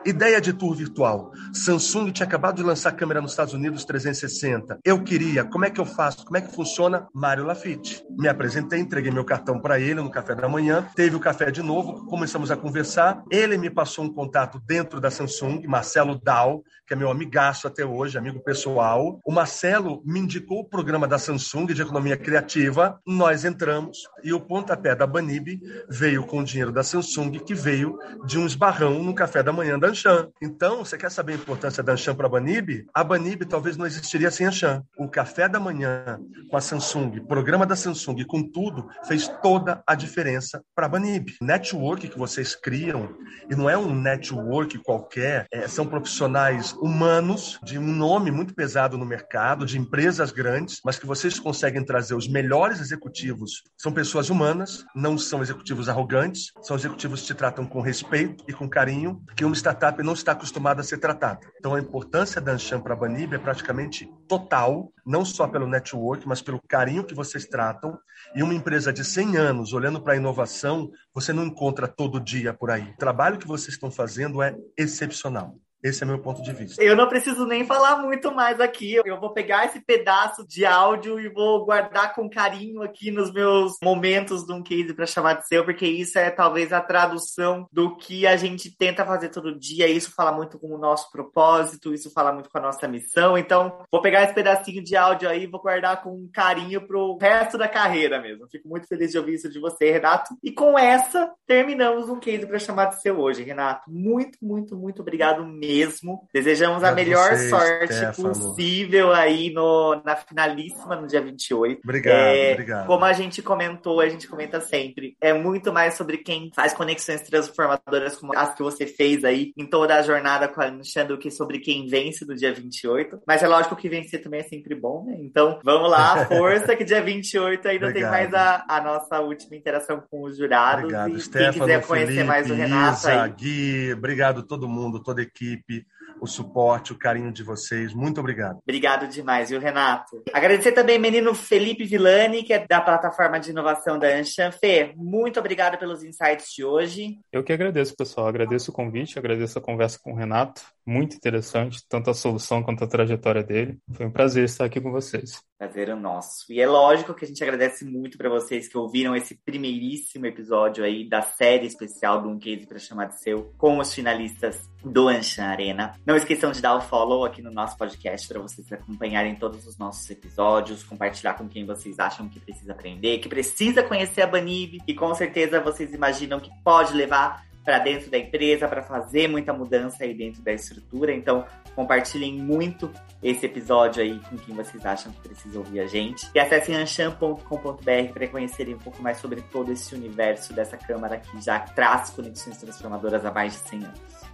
Ideia 0.07 0.41
de 0.41 0.53
tour 0.53 0.73
virtual. 0.73 1.33
Samsung 1.53 2.13
tinha 2.13 2.29
acabado 2.29 2.55
de 2.55 2.63
lançar 2.63 2.93
câmera 2.93 3.21
nos 3.21 3.33
Estados 3.33 3.55
Unidos 3.55 3.85
360. 3.85 4.79
Eu 4.85 5.03
queria, 5.03 5.43
como 5.43 5.65
é 5.65 5.71
que 5.71 5.81
eu 5.81 5.85
faço? 5.85 6.25
Como 6.25 6.37
é 6.37 6.41
que 6.41 6.55
funciona? 6.55 7.09
Mário 7.13 7.45
Lafitte. 7.45 8.05
Me 8.17 8.29
apresentei, 8.29 8.79
entreguei 8.79 9.11
meu 9.11 9.25
cartão 9.25 9.61
para 9.61 9.81
ele 9.81 10.01
no 10.01 10.09
café 10.09 10.37
da 10.37 10.49
manhã. 10.49 10.87
Teve 10.95 11.17
o 11.17 11.21
café 11.21 11.51
de 11.51 11.61
novo, 11.61 12.07
começamos 12.07 12.53
a 12.53 12.57
conversar. 12.57 13.25
Ele 13.33 13.59
me 13.59 13.69
passou 13.69 14.05
um 14.05 14.13
contato 14.15 14.63
dentro 14.65 15.01
da 15.01 15.11
Samsung, 15.11 15.67
Marcelo 15.67 16.21
Dal, 16.23 16.63
que 16.87 16.95
é 16.95 16.97
meu 16.97 17.11
amigaço 17.11 17.67
até 17.67 17.85
hoje, 17.85 18.17
amigo 18.17 18.39
pessoal. 18.39 19.19
O 19.27 19.33
Marcelo 19.33 20.03
me 20.07 20.21
indicou 20.21 20.61
o 20.61 20.69
programa 20.69 21.09
da 21.09 21.19
Samsung 21.19 21.67
de 21.67 21.83
economia 21.83 22.17
criativa. 22.17 23.01
Nós 23.05 23.45
entramos 23.45 23.99
e 24.23 24.33
o 24.33 24.39
pontapé 24.39 24.95
da 24.95 25.05
Banib 25.05 25.61
veio 25.91 26.25
com 26.25 26.39
o 26.39 26.45
dinheiro 26.45 26.71
da 26.71 26.85
Samsung, 26.85 27.33
que 27.41 27.55
veio 27.55 27.99
de 28.25 28.39
um 28.39 28.47
esbarrão 28.47 29.03
no 29.03 29.13
café 29.13 29.43
da 29.43 29.53
manhã 29.53 29.77
da 29.77 29.96
Anshan. 29.97 30.29
Então, 30.43 30.85
você 30.85 30.99
quer 30.99 31.11
saber 31.11 31.33
a 31.33 31.37
importância 31.37 31.83
da 31.83 31.93
Anshan 31.93 32.15
para 32.15 32.27
a 32.27 32.31
Banib? 32.31 32.87
A 32.95 33.03
Banib 33.03 33.45
talvez 33.47 33.77
não 33.77 33.87
existiria 33.87 34.31
sem 34.31 34.47
Anshan. 34.47 34.83
O 34.99 35.09
café 35.09 35.49
da 35.49 35.59
manhã 35.59 36.21
com 36.51 36.57
a 36.57 36.61
Samsung, 36.61 37.25
programa 37.27 37.65
da 37.65 37.75
Samsung, 37.75 38.25
com 38.25 38.43
tudo, 38.43 38.89
fez 39.07 39.27
toda 39.43 39.83
a 39.87 39.95
diferença 39.95 40.63
para 40.75 40.87
a 40.87 40.89
Banib. 40.89 41.29
Network 41.41 42.09
que 42.09 42.19
vocês 42.19 42.55
criam, 42.55 43.17
e 43.51 43.57
não 43.57 43.71
é 43.71 43.77
um 43.77 43.95
network 43.95 44.79
qualquer, 44.79 45.47
é, 45.51 45.67
são 45.67 45.87
profissionais 45.87 46.73
humanos 46.75 47.59
de 47.65 47.79
um 47.79 47.87
nome 47.87 48.31
muito 48.31 48.55
pesado 48.55 48.99
no 48.99 49.07
mercado, 49.07 49.65
de 49.65 49.79
empresas 49.79 50.31
grandes, 50.31 50.81
mas 50.85 50.99
que 50.99 51.07
vocês 51.07 51.39
conseguem 51.39 51.85
trazer 51.85 52.15
os 52.15 52.29
melhores 52.29 52.81
executivos. 52.81 53.63
São 53.77 53.93
pessoas 53.93 54.29
humanas, 54.29 54.85
não 54.95 55.17
são 55.17 55.41
executivos 55.41 55.89
arrogantes, 55.89 56.53
são 56.63 56.77
executivos 56.77 57.23
que 57.23 57.29
te 57.29 57.35
tratam 57.35 57.65
com 57.65 57.81
respeito 57.81 58.45
e 58.47 58.53
com 58.53 58.69
carinho, 58.69 59.23
que 59.35 59.45
uma 59.45 59.55
startup 59.77 60.03
não 60.03 60.15
está 60.15 60.33
acostumada 60.33 60.81
a 60.81 60.85
ser 60.85 60.99
tratada. 60.99 61.41
Então 61.59 61.75
a 61.75 61.81
importância 61.81 62.41
da 62.41 62.53
Anshan 62.53 62.81
para 62.81 62.95
a 62.95 62.97
Banib 62.97 63.35
é 63.35 63.39
praticamente 63.39 64.11
total, 64.27 64.91
não 65.05 65.25
só 65.25 65.47
pelo 65.47 65.67
network, 65.67 66.27
mas 66.27 66.41
pelo 66.41 66.61
carinho 66.67 67.05
que 67.05 67.15
vocês 67.15 67.47
tratam. 67.47 67.99
E 68.35 68.43
uma 68.43 68.55
empresa 68.55 68.93
de 68.93 69.05
100 69.05 69.37
anos 69.37 69.73
olhando 69.73 70.01
para 70.01 70.15
a 70.15 70.17
inovação, 70.17 70.91
você 71.15 71.33
não 71.33 71.45
encontra 71.45 71.87
todo 71.87 72.21
dia 72.21 72.55
por 72.55 72.71
aí. 72.71 72.91
O 72.91 72.97
trabalho 72.97 73.39
que 73.39 73.47
vocês 73.47 73.75
estão 73.75 73.91
fazendo 73.91 74.43
é 74.43 74.57
excepcional. 74.77 75.55
Esse 75.87 76.03
é 76.03 76.07
meu 76.07 76.19
ponto 76.19 76.43
de 76.43 76.53
vista. 76.53 76.83
Eu 76.83 76.97
não 76.97 77.09
preciso 77.09 77.47
nem 77.47 77.65
falar 77.65 77.99
muito 77.99 78.35
mais 78.35 78.59
aqui. 78.59 78.97
Eu 79.05 79.21
vou 79.21 79.33
pegar 79.33 79.67
esse 79.67 79.81
pedaço 79.81 80.45
de 80.45 80.67
áudio 80.67 81.21
e 81.21 81.29
vou 81.29 81.65
guardar 81.65 82.13
com 82.13 82.29
carinho 82.29 82.83
aqui 82.83 83.13
nos 83.13 83.33
meus 83.33 83.75
momentos 83.81 84.45
de 84.45 84.53
um 84.53 84.65
case 84.65 84.93
para 84.93 85.07
chamar 85.07 85.35
de 85.35 85.47
seu, 85.47 85.65
porque 85.65 85.87
isso 85.87 86.19
é 86.19 86.29
talvez 86.29 86.73
a 86.73 86.81
tradução 86.81 87.69
do 87.73 87.97
que 87.97 88.27
a 88.27 88.37
gente 88.37 88.77
tenta 88.77 89.07
fazer 89.07 89.29
todo 89.29 89.57
dia. 89.57 89.87
Isso 89.87 90.13
fala 90.13 90.33
muito 90.33 90.59
com 90.59 90.75
o 90.75 90.79
nosso 90.79 91.09
propósito, 91.13 91.95
isso 91.95 92.11
fala 92.11 92.33
muito 92.33 92.51
com 92.51 92.59
a 92.59 92.63
nossa 92.63 92.89
missão. 92.89 93.39
Então, 93.39 93.79
vou 93.89 94.03
pegar 94.03 94.25
esse 94.25 94.35
pedacinho 94.35 94.83
de 94.83 94.97
áudio 94.97 95.29
aí 95.29 95.45
e 95.45 95.47
vou 95.47 95.63
guardar 95.63 96.03
com 96.03 96.29
carinho 96.33 96.85
pro 96.85 97.17
resto 97.17 97.57
da 97.57 97.69
carreira 97.69 98.21
mesmo. 98.21 98.49
Fico 98.51 98.69
muito 98.69 98.89
feliz 98.89 99.13
de 99.13 99.19
ouvir 99.19 99.35
isso 99.35 99.49
de 99.49 99.61
você, 99.61 99.93
Renato. 99.93 100.35
E 100.43 100.51
com 100.51 100.77
essa, 100.77 101.31
terminamos 101.47 102.09
um 102.09 102.19
case 102.19 102.45
para 102.45 102.59
chamar 102.59 102.87
de 102.87 103.01
seu 103.01 103.21
hoje, 103.21 103.45
Renato. 103.45 103.89
Muito, 103.89 104.37
muito, 104.43 104.77
muito 104.77 105.01
obrigado 105.01 105.47
mesmo 105.47 105.76
mesmo. 105.77 106.27
Desejamos 106.33 106.83
a 106.83 106.93
melhor 106.93 107.31
você, 107.35 107.49
sorte 107.49 107.95
Stefano. 107.95 108.29
possível 108.29 109.13
aí 109.13 109.53
no, 109.53 110.01
na 110.05 110.17
finalíssima 110.17 110.97
no 110.97 111.07
dia 111.07 111.21
28. 111.21 111.81
Obrigado, 111.83 112.15
é, 112.15 112.53
obrigado. 112.53 112.87
Como 112.87 113.05
a 113.05 113.13
gente 113.13 113.43
comentou, 113.43 114.01
a 114.01 114.09
gente 114.09 114.27
comenta 114.27 114.61
sempre, 114.61 115.17
é 115.21 115.33
muito 115.33 115.73
mais 115.73 115.95
sobre 115.95 116.19
quem 116.19 116.51
faz 116.55 116.73
conexões 116.73 117.23
transformadoras 117.23 118.17
como 118.17 118.37
as 118.37 118.55
que 118.55 118.63
você 118.63 118.87
fez 118.87 119.25
aí 119.25 119.53
em 119.57 119.67
toda 119.67 119.97
a 119.97 120.03
jornada 120.03 120.49
com 120.49 120.61
a 120.61 120.67
Alexandre 120.67 121.15
do 121.15 121.19
que 121.19 121.31
sobre 121.31 121.59
quem 121.59 121.87
vence 121.87 122.25
no 122.25 122.35
dia 122.35 122.53
28. 122.53 123.21
Mas 123.27 123.43
é 123.43 123.49
lógico 123.49 123.77
que 123.77 123.89
vencer 123.89 124.23
também 124.23 124.41
é 124.41 124.45
sempre 124.45 124.75
bom, 124.75 125.05
né? 125.05 125.17
Então, 125.21 125.59
vamos 125.63 125.91
lá, 125.91 126.25
força 126.27 126.75
que 126.77 126.85
dia 126.85 127.03
28 127.03 127.69
ainda 127.69 127.93
tem 127.93 128.03
mais 128.03 128.33
a, 128.33 128.65
a 128.69 128.81
nossa 128.81 129.21
última 129.21 129.57
interação 129.57 130.03
com 130.11 130.23
os 130.23 130.37
jurados. 130.37 130.85
Obrigado, 130.85 131.17
e 131.17 131.21
Stefano, 131.21 131.53
quem 131.53 131.61
quiser 131.61 131.87
conhecer 131.87 132.07
Felipe, 132.07 132.27
mais 132.27 132.51
o 132.51 132.55
Renato 132.55 132.99
Isa, 132.99 133.23
aí. 133.23 133.31
Gui, 133.31 133.93
obrigado 133.93 134.43
todo 134.43 134.69
mundo, 134.69 135.03
toda 135.03 135.21
a 135.21 135.25
equipe 135.25 135.66
equipe, 135.69 135.91
o 136.21 136.27
suporte, 136.27 136.93
o 136.93 136.99
carinho 136.99 137.33
de 137.33 137.43
vocês. 137.43 137.95
Muito 137.95 138.21
obrigado. 138.21 138.59
Obrigado 138.63 139.09
demais, 139.09 139.51
viu, 139.51 139.61
Renato? 139.61 140.23
Agradecer 140.33 140.73
também 140.73 140.99
menino 140.99 141.35
Felipe 141.35 141.85
Villani, 141.85 142.43
que 142.43 142.53
é 142.53 142.67
da 142.67 142.81
plataforma 142.81 143.39
de 143.39 143.51
inovação 143.51 143.99
da 143.99 144.09
Anshan. 144.09 144.51
Fê, 144.51 144.93
muito 144.97 145.39
obrigado 145.39 145.79
pelos 145.79 146.03
insights 146.03 146.53
de 146.55 146.65
hoje. 146.65 147.19
Eu 147.33 147.45
que 147.45 147.53
agradeço, 147.53 147.95
pessoal. 147.97 148.27
Agradeço 148.27 148.71
o 148.71 148.75
convite, 148.75 149.19
agradeço 149.19 149.59
a 149.59 149.63
conversa 149.63 149.99
com 150.03 150.13
o 150.13 150.17
Renato. 150.17 150.63
Muito 150.85 151.17
interessante, 151.17 151.83
tanto 151.89 152.11
a 152.11 152.15
solução 152.15 152.63
quanto 152.63 152.85
a 152.85 152.87
trajetória 152.87 153.43
dele. 153.43 153.79
Foi 153.93 154.07
um 154.07 154.11
prazer 154.11 154.45
estar 154.45 154.65
aqui 154.65 154.81
com 154.81 154.93
vocês. 154.93 155.43
Prazer 155.59 155.89
é 155.89 155.95
nosso. 155.95 156.45
E 156.51 156.61
é 156.61 156.67
lógico 156.67 157.15
que 157.15 157.25
a 157.25 157.29
gente 157.29 157.43
agradece 157.43 157.85
muito 157.85 158.19
para 158.19 158.29
vocês 158.29 158.69
que 158.69 158.77
ouviram 158.77 159.17
esse 159.17 159.35
primeiríssimo 159.35 160.27
episódio 160.27 160.85
aí 160.85 161.09
da 161.09 161.23
série 161.23 161.67
especial 161.67 162.23
do 162.23 162.29
Um 162.29 162.39
Case 162.39 162.67
para 162.67 162.79
Chamar 162.79 163.07
de 163.07 163.21
Seu 163.21 163.55
com 163.57 163.79
os 163.79 163.93
finalistas 163.93 164.69
do 164.85 165.09
Anshan 165.09 165.45
Arena. 165.45 165.95
Não 166.07 166.16
esqueçam 166.17 166.53
de 166.53 166.61
dar 166.61 166.77
o 166.77 166.81
follow 166.81 167.25
aqui 167.25 167.43
no 167.43 167.51
nosso 167.51 167.77
podcast 167.77 168.27
para 168.29 168.41
vocês 168.41 168.71
acompanharem 168.73 169.35
todos 169.35 169.67
os 169.67 169.77
nossos 169.79 170.09
episódios, 170.11 170.83
compartilhar 170.83 171.35
com 171.35 171.49
quem 171.49 171.65
vocês 171.65 171.99
acham 171.99 172.29
que 172.29 172.41
precisa 172.41 172.73
aprender, 172.73 173.19
que 173.19 173.29
precisa 173.29 173.83
conhecer 173.83 174.23
a 174.23 174.27
Banib 174.27 174.79
e 174.87 174.95
com 174.95 175.15
certeza 175.15 175.61
vocês 175.61 175.93
imaginam 175.93 176.41
que 176.41 176.51
pode 176.63 176.95
levar 176.95 177.47
para 177.67 177.81
dentro 177.81 178.09
da 178.09 178.17
empresa, 178.17 178.69
para 178.69 178.81
fazer 178.81 179.27
muita 179.27 179.53
mudança 179.53 180.05
aí 180.05 180.15
dentro 180.15 180.41
da 180.41 180.53
estrutura. 180.53 181.13
Então, 181.13 181.45
compartilhem 181.75 182.33
muito 182.33 182.89
esse 183.21 183.45
episódio 183.45 184.01
aí 184.01 184.21
com 184.21 184.37
quem 184.37 184.55
vocês 184.55 184.87
acham 184.87 185.11
que 185.11 185.21
precisa 185.29 185.59
ouvir 185.59 185.81
a 185.81 185.87
gente. 185.87 186.31
E 186.33 186.39
acessem 186.39 186.77
anchan.com.br 186.77 188.13
para 188.15 188.29
conhecerem 188.29 188.77
um 188.77 188.79
pouco 188.79 189.03
mais 189.03 189.19
sobre 189.19 189.41
todo 189.43 189.73
esse 189.73 189.93
universo 189.97 190.53
dessa 190.53 190.77
câmara 190.77 191.19
que 191.19 191.41
já 191.41 191.59
traz 191.59 192.11
conexões 192.11 192.57
transformadoras 192.57 193.25
há 193.25 193.33
mais 193.33 193.55
de 193.55 193.69
100 193.69 193.85
anos. 193.85 194.26